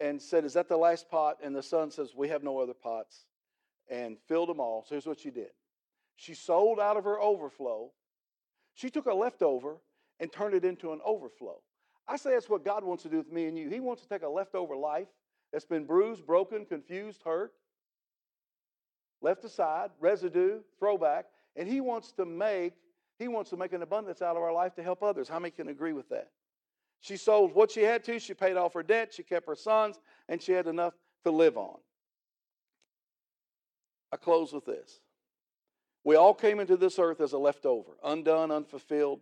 and 0.00 0.20
said, 0.20 0.44
"Is 0.44 0.54
that 0.54 0.68
the 0.68 0.76
last 0.76 1.08
pot?" 1.08 1.38
And 1.42 1.54
the 1.54 1.62
son 1.62 1.90
says, 1.90 2.14
"We 2.14 2.28
have 2.28 2.42
no 2.42 2.58
other 2.58 2.74
pots," 2.74 3.26
and 3.88 4.18
filled 4.26 4.48
them 4.48 4.60
all. 4.60 4.82
So 4.82 4.94
here's 4.94 5.06
what 5.06 5.20
she 5.20 5.30
did: 5.30 5.50
she 6.16 6.34
sold 6.34 6.80
out 6.80 6.96
of 6.96 7.04
her 7.04 7.20
overflow. 7.20 7.92
She 8.74 8.90
took 8.90 9.06
a 9.06 9.14
leftover 9.14 9.80
and 10.18 10.32
turned 10.32 10.54
it 10.54 10.64
into 10.64 10.92
an 10.92 11.00
overflow. 11.04 11.62
I 12.10 12.16
say 12.16 12.30
that's 12.30 12.48
what 12.48 12.64
God 12.64 12.82
wants 12.82 13.04
to 13.04 13.08
do 13.08 13.18
with 13.18 13.30
me 13.30 13.46
and 13.46 13.56
you. 13.56 13.68
He 13.68 13.78
wants 13.78 14.02
to 14.02 14.08
take 14.08 14.22
a 14.22 14.28
leftover 14.28 14.74
life 14.74 15.06
that's 15.52 15.64
been 15.64 15.84
bruised, 15.84 16.26
broken, 16.26 16.64
confused, 16.64 17.22
hurt, 17.24 17.52
left 19.22 19.44
aside, 19.44 19.90
residue, 20.00 20.58
throwback, 20.80 21.26
and 21.54 21.68
he 21.68 21.80
wants 21.80 22.10
to 22.12 22.24
make 22.24 22.74
he 23.20 23.28
wants 23.28 23.50
to 23.50 23.56
make 23.58 23.74
an 23.74 23.82
abundance 23.82 24.22
out 24.22 24.34
of 24.34 24.42
our 24.42 24.52
life 24.52 24.74
to 24.76 24.82
help 24.82 25.02
others. 25.02 25.28
How 25.28 25.38
many 25.38 25.50
can 25.50 25.68
agree 25.68 25.92
with 25.92 26.08
that? 26.08 26.30
She 27.00 27.18
sold 27.18 27.54
what 27.54 27.70
she 27.70 27.82
had 27.82 28.02
to, 28.04 28.18
she 28.18 28.32
paid 28.32 28.56
off 28.56 28.72
her 28.72 28.82
debt, 28.82 29.12
she 29.12 29.22
kept 29.22 29.46
her 29.46 29.54
sons, 29.54 30.00
and 30.26 30.40
she 30.40 30.52
had 30.52 30.66
enough 30.66 30.94
to 31.24 31.30
live 31.30 31.58
on. 31.58 31.76
I 34.10 34.16
close 34.16 34.54
with 34.54 34.64
this. 34.64 35.00
We 36.02 36.16
all 36.16 36.32
came 36.32 36.60
into 36.60 36.78
this 36.78 36.98
earth 36.98 37.20
as 37.20 37.34
a 37.34 37.38
leftover, 37.38 37.92
undone, 38.02 38.50
unfulfilled, 38.50 39.20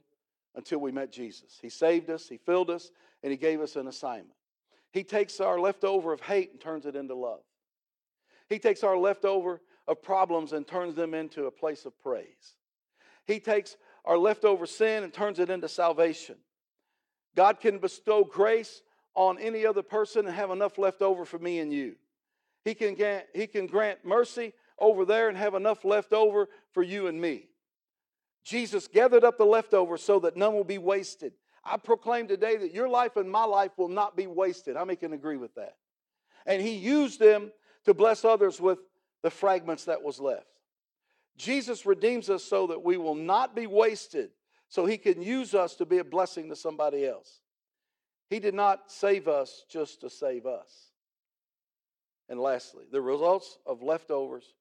until 0.58 0.80
we 0.80 0.90
met 0.90 1.12
Jesus. 1.12 1.56
He 1.62 1.68
saved 1.68 2.10
us, 2.10 2.28
He 2.28 2.36
filled 2.36 2.68
us, 2.68 2.90
and 3.22 3.30
He 3.30 3.38
gave 3.38 3.60
us 3.60 3.76
an 3.76 3.86
assignment. 3.86 4.34
He 4.90 5.04
takes 5.04 5.40
our 5.40 5.60
leftover 5.60 6.12
of 6.12 6.20
hate 6.20 6.50
and 6.50 6.60
turns 6.60 6.84
it 6.84 6.96
into 6.96 7.14
love. 7.14 7.42
He 8.48 8.58
takes 8.58 8.82
our 8.82 8.98
leftover 8.98 9.62
of 9.86 10.02
problems 10.02 10.52
and 10.52 10.66
turns 10.66 10.96
them 10.96 11.14
into 11.14 11.46
a 11.46 11.50
place 11.52 11.84
of 11.84 11.96
praise. 12.00 12.56
He 13.24 13.38
takes 13.38 13.76
our 14.04 14.18
leftover 14.18 14.66
sin 14.66 15.04
and 15.04 15.12
turns 15.12 15.38
it 15.38 15.48
into 15.48 15.68
salvation. 15.68 16.34
God 17.36 17.60
can 17.60 17.78
bestow 17.78 18.24
grace 18.24 18.82
on 19.14 19.38
any 19.38 19.64
other 19.64 19.82
person 19.82 20.26
and 20.26 20.34
have 20.34 20.50
enough 20.50 20.76
left 20.76 21.02
over 21.02 21.24
for 21.24 21.38
me 21.38 21.60
and 21.60 21.72
you. 21.72 21.94
He 22.64 22.74
can, 22.74 22.96
grant, 22.96 23.26
he 23.32 23.46
can 23.46 23.68
grant 23.68 24.04
mercy 24.04 24.54
over 24.76 25.04
there 25.04 25.28
and 25.28 25.38
have 25.38 25.54
enough 25.54 25.84
left 25.84 26.12
over 26.12 26.48
for 26.72 26.82
you 26.82 27.06
and 27.06 27.20
me. 27.20 27.48
Jesus 28.48 28.88
gathered 28.88 29.24
up 29.24 29.36
the 29.36 29.44
leftovers 29.44 30.02
so 30.02 30.20
that 30.20 30.34
none 30.34 30.54
will 30.54 30.64
be 30.64 30.78
wasted. 30.78 31.34
I 31.62 31.76
proclaim 31.76 32.26
today 32.26 32.56
that 32.56 32.72
your 32.72 32.88
life 32.88 33.16
and 33.16 33.30
my 33.30 33.44
life 33.44 33.72
will 33.76 33.90
not 33.90 34.16
be 34.16 34.26
wasted. 34.26 34.74
How 34.74 34.86
many 34.86 34.96
can 34.96 35.12
agree 35.12 35.36
with 35.36 35.54
that? 35.56 35.76
And 36.46 36.62
he 36.62 36.76
used 36.76 37.20
them 37.20 37.52
to 37.84 37.92
bless 37.92 38.24
others 38.24 38.58
with 38.58 38.78
the 39.22 39.28
fragments 39.28 39.84
that 39.84 40.02
was 40.02 40.18
left. 40.18 40.46
Jesus 41.36 41.84
redeems 41.84 42.30
us 42.30 42.42
so 42.42 42.68
that 42.68 42.82
we 42.82 42.96
will 42.96 43.14
not 43.14 43.54
be 43.54 43.66
wasted, 43.66 44.30
so 44.70 44.86
he 44.86 44.96
can 44.96 45.20
use 45.20 45.54
us 45.54 45.74
to 45.74 45.84
be 45.84 45.98
a 45.98 46.04
blessing 46.04 46.48
to 46.48 46.56
somebody 46.56 47.06
else. 47.06 47.40
He 48.30 48.40
did 48.40 48.54
not 48.54 48.90
save 48.90 49.28
us 49.28 49.66
just 49.68 50.00
to 50.00 50.08
save 50.08 50.46
us. 50.46 50.86
And 52.30 52.40
lastly, 52.40 52.84
the 52.90 53.02
results 53.02 53.58
of 53.66 53.82
leftovers 53.82 54.54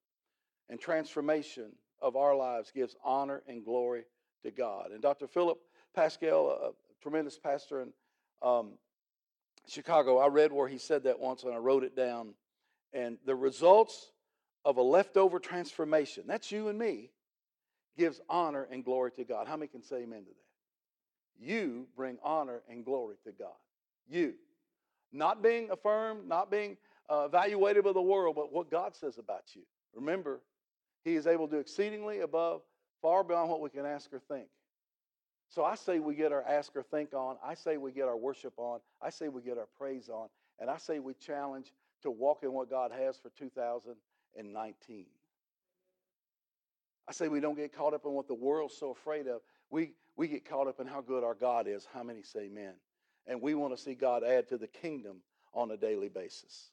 and 0.68 0.78
transformation 0.78 1.72
of 2.00 2.16
our 2.16 2.34
lives 2.36 2.70
gives 2.74 2.96
honor 3.04 3.42
and 3.48 3.64
glory 3.64 4.04
to 4.42 4.50
God. 4.50 4.90
And 4.92 5.02
Dr. 5.02 5.26
Philip 5.26 5.58
Pascal, 5.94 6.50
a 6.50 6.70
tremendous 7.02 7.38
pastor 7.38 7.82
in 7.82 7.92
um, 8.42 8.72
Chicago, 9.66 10.18
I 10.18 10.28
read 10.28 10.52
where 10.52 10.68
he 10.68 10.78
said 10.78 11.04
that 11.04 11.20
once 11.20 11.42
and 11.42 11.52
I 11.52 11.58
wrote 11.58 11.84
it 11.84 11.96
down. 11.96 12.34
And 12.92 13.18
the 13.26 13.34
results 13.34 14.10
of 14.64 14.76
a 14.76 14.82
leftover 14.82 15.38
transformation, 15.38 16.24
that's 16.26 16.50
you 16.50 16.68
and 16.68 16.78
me, 16.78 17.10
gives 17.96 18.20
honor 18.28 18.66
and 18.70 18.84
glory 18.84 19.10
to 19.12 19.24
God. 19.24 19.46
How 19.46 19.56
many 19.56 19.68
can 19.68 19.82
say 19.82 19.96
amen 20.02 20.20
to 20.20 20.30
that? 20.30 21.44
You 21.44 21.86
bring 21.96 22.18
honor 22.22 22.62
and 22.68 22.84
glory 22.84 23.16
to 23.24 23.32
God. 23.32 23.52
You. 24.08 24.34
Not 25.12 25.42
being 25.42 25.70
affirmed, 25.70 26.28
not 26.28 26.50
being 26.50 26.76
uh, 27.08 27.24
evaluated 27.26 27.84
by 27.84 27.92
the 27.92 28.02
world, 28.02 28.36
but 28.36 28.52
what 28.52 28.70
God 28.70 28.94
says 28.94 29.18
about 29.18 29.44
you. 29.54 29.62
Remember, 29.94 30.40
he 31.04 31.14
is 31.14 31.26
able 31.26 31.46
to 31.48 31.56
do 31.56 31.60
exceedingly 31.60 32.20
above, 32.20 32.62
far 33.00 33.24
beyond 33.24 33.50
what 33.50 33.60
we 33.60 33.70
can 33.70 33.86
ask 33.86 34.12
or 34.12 34.20
think. 34.20 34.48
So 35.48 35.64
I 35.64 35.76
say 35.76 35.98
we 35.98 36.14
get 36.14 36.32
our 36.32 36.42
ask 36.42 36.74
or 36.76 36.82
think 36.82 37.14
on. 37.14 37.36
I 37.44 37.54
say 37.54 37.78
we 37.78 37.92
get 37.92 38.04
our 38.04 38.16
worship 38.16 38.52
on. 38.58 38.80
I 39.00 39.10
say 39.10 39.28
we 39.28 39.40
get 39.40 39.56
our 39.56 39.68
praise 39.78 40.08
on. 40.08 40.28
And 40.60 40.68
I 40.68 40.76
say 40.76 40.98
we 40.98 41.14
challenge 41.14 41.72
to 42.02 42.10
walk 42.10 42.40
in 42.42 42.52
what 42.52 42.68
God 42.68 42.92
has 42.92 43.16
for 43.18 43.30
2019. 43.38 45.06
I 47.08 47.12
say 47.12 47.28
we 47.28 47.40
don't 47.40 47.56
get 47.56 47.74
caught 47.74 47.94
up 47.94 48.04
in 48.04 48.12
what 48.12 48.28
the 48.28 48.34
world's 48.34 48.76
so 48.76 48.90
afraid 48.90 49.26
of. 49.26 49.40
We, 49.70 49.92
we 50.16 50.28
get 50.28 50.44
caught 50.44 50.68
up 50.68 50.80
in 50.80 50.86
how 50.86 51.00
good 51.00 51.24
our 51.24 51.34
God 51.34 51.66
is. 51.66 51.86
How 51.94 52.02
many 52.02 52.22
say 52.22 52.40
amen? 52.40 52.74
And 53.26 53.40
we 53.40 53.54
want 53.54 53.74
to 53.74 53.82
see 53.82 53.94
God 53.94 54.22
add 54.24 54.48
to 54.48 54.58
the 54.58 54.66
kingdom 54.66 55.18
on 55.54 55.70
a 55.70 55.76
daily 55.76 56.08
basis. 56.08 56.70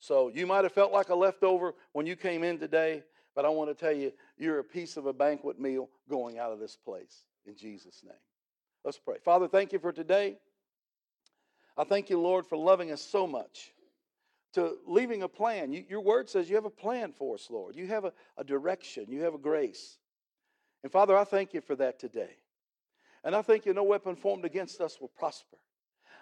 So 0.00 0.28
you 0.28 0.46
might 0.46 0.64
have 0.64 0.72
felt 0.72 0.92
like 0.92 1.08
a 1.10 1.14
leftover 1.14 1.74
when 1.92 2.06
you 2.06 2.16
came 2.16 2.42
in 2.42 2.58
today. 2.58 3.04
But 3.36 3.44
I 3.44 3.50
want 3.50 3.68
to 3.68 3.74
tell 3.74 3.92
you, 3.92 4.12
you're 4.38 4.58
a 4.58 4.64
piece 4.64 4.96
of 4.96 5.04
a 5.04 5.12
banquet 5.12 5.60
meal 5.60 5.90
going 6.08 6.38
out 6.38 6.52
of 6.52 6.58
this 6.58 6.74
place 6.74 7.26
in 7.44 7.54
Jesus' 7.54 8.02
name. 8.02 8.14
Let's 8.82 8.98
pray. 8.98 9.18
Father, 9.22 9.46
thank 9.46 9.74
you 9.74 9.78
for 9.78 9.92
today. 9.92 10.38
I 11.76 11.84
thank 11.84 12.08
you, 12.08 12.18
Lord, 12.18 12.46
for 12.46 12.56
loving 12.56 12.90
us 12.90 13.02
so 13.02 13.26
much, 13.26 13.72
to 14.54 14.78
leaving 14.86 15.22
a 15.22 15.28
plan. 15.28 15.70
You, 15.70 15.84
your 15.86 16.00
word 16.00 16.30
says 16.30 16.48
you 16.48 16.54
have 16.54 16.64
a 16.64 16.70
plan 16.70 17.12
for 17.12 17.34
us, 17.34 17.48
Lord. 17.50 17.76
You 17.76 17.86
have 17.88 18.06
a, 18.06 18.12
a 18.38 18.42
direction, 18.44 19.04
you 19.10 19.22
have 19.22 19.34
a 19.34 19.38
grace. 19.38 19.98
And 20.82 20.90
Father, 20.90 21.14
I 21.14 21.24
thank 21.24 21.52
you 21.52 21.60
for 21.60 21.76
that 21.76 21.98
today. 21.98 22.36
And 23.22 23.36
I 23.36 23.42
thank 23.42 23.66
you, 23.66 23.74
no 23.74 23.84
weapon 23.84 24.16
formed 24.16 24.46
against 24.46 24.80
us 24.80 24.98
will 24.98 25.08
prosper. 25.08 25.58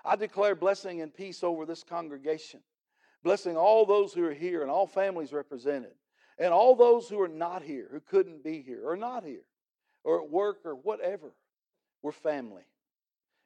I 0.05 0.17
declare 0.17 0.57
blessing 0.57 1.01
and 1.01 1.15
peace 1.15 1.45
over 1.45 1.65
this 1.65 1.85
congregation, 1.85 2.61
blessing 3.23 3.57
all 3.57 3.87
those 3.87 4.13
who 4.13 4.25
are 4.25 4.35
here 4.35 4.63
and 4.63 4.71
all 4.71 4.89
families 4.89 5.33
represented. 5.33 5.93
And 6.39 6.53
all 6.53 6.75
those 6.75 7.09
who 7.09 7.21
are 7.21 7.29
not 7.29 7.63
here, 7.63 7.89
who 7.91 8.01
couldn't 8.01 8.43
be 8.43 8.61
here, 8.63 8.83
or 8.85 8.97
not 8.97 9.25
here, 9.25 9.45
or 10.03 10.23
at 10.23 10.31
work, 10.31 10.59
or 10.65 10.75
whatever, 10.75 11.33
we're 12.03 12.13
family. 12.13 12.65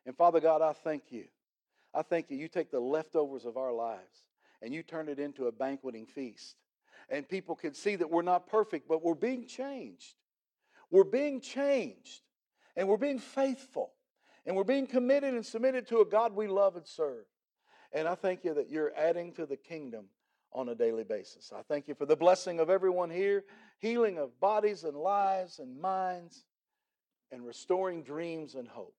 And 0.07 0.17
Father 0.17 0.41
God, 0.41 0.63
I 0.63 0.73
thank 0.73 1.05
you. 1.11 1.25
I 1.95 2.03
thank 2.03 2.31
you. 2.31 2.37
You 2.37 2.49
take 2.49 2.71
the 2.71 2.81
leftovers 2.81 3.45
of 3.45 3.57
our 3.57 3.73
lives 3.73 4.25
and 4.63 4.73
you 4.75 4.83
turn 4.83 5.09
it 5.09 5.19
into 5.19 5.47
a 5.47 5.53
banqueting 5.53 6.07
feast. 6.07 6.57
And 7.09 7.29
people 7.29 7.55
can 7.55 7.75
see 7.75 7.97
that 7.97 8.11
we're 8.11 8.23
not 8.23 8.47
perfect, 8.47 8.89
but 8.89 9.03
we're 9.03 9.15
being 9.15 9.47
changed. 9.47 10.15
We're 10.91 11.05
being 11.05 11.41
changed. 11.41 12.23
And 12.77 12.89
we're 12.89 12.97
being 12.97 13.19
faithful. 13.19 13.93
And 14.47 14.57
we're 14.57 14.65
being 14.65 14.87
committed 14.87 15.35
and 15.35 15.45
submitted 15.45 15.87
to 15.89 16.01
a 16.01 16.05
God 16.05 16.35
we 16.35 16.47
love 16.47 16.77
and 16.77 16.87
serve. 16.87 17.25
And 17.93 18.07
I 18.07 18.15
thank 18.15 18.45
you 18.45 18.55
that 18.55 18.71
you're 18.71 18.93
adding 18.97 19.33
to 19.35 19.47
the 19.47 19.57
kingdom 19.57 20.07
on 20.53 20.69
a 20.69 20.75
daily 20.75 21.05
basis. 21.05 21.53
I 21.55 21.63
thank 21.63 21.89
you 21.89 21.95
for 21.95 22.07
the 22.07 22.17
blessing 22.17 22.61
of 22.61 22.71
everyone 22.71 23.11
here, 23.11 23.45
healing 23.79 24.19
of 24.19 24.39
bodies 24.41 24.85
and 24.85 24.97
lives 24.97 25.59
and 25.59 25.81
minds, 25.81 26.45
and 27.31 27.47
restoring 27.47 28.03
dreams 28.03 28.55
and 28.55 28.67
hope. 28.67 28.95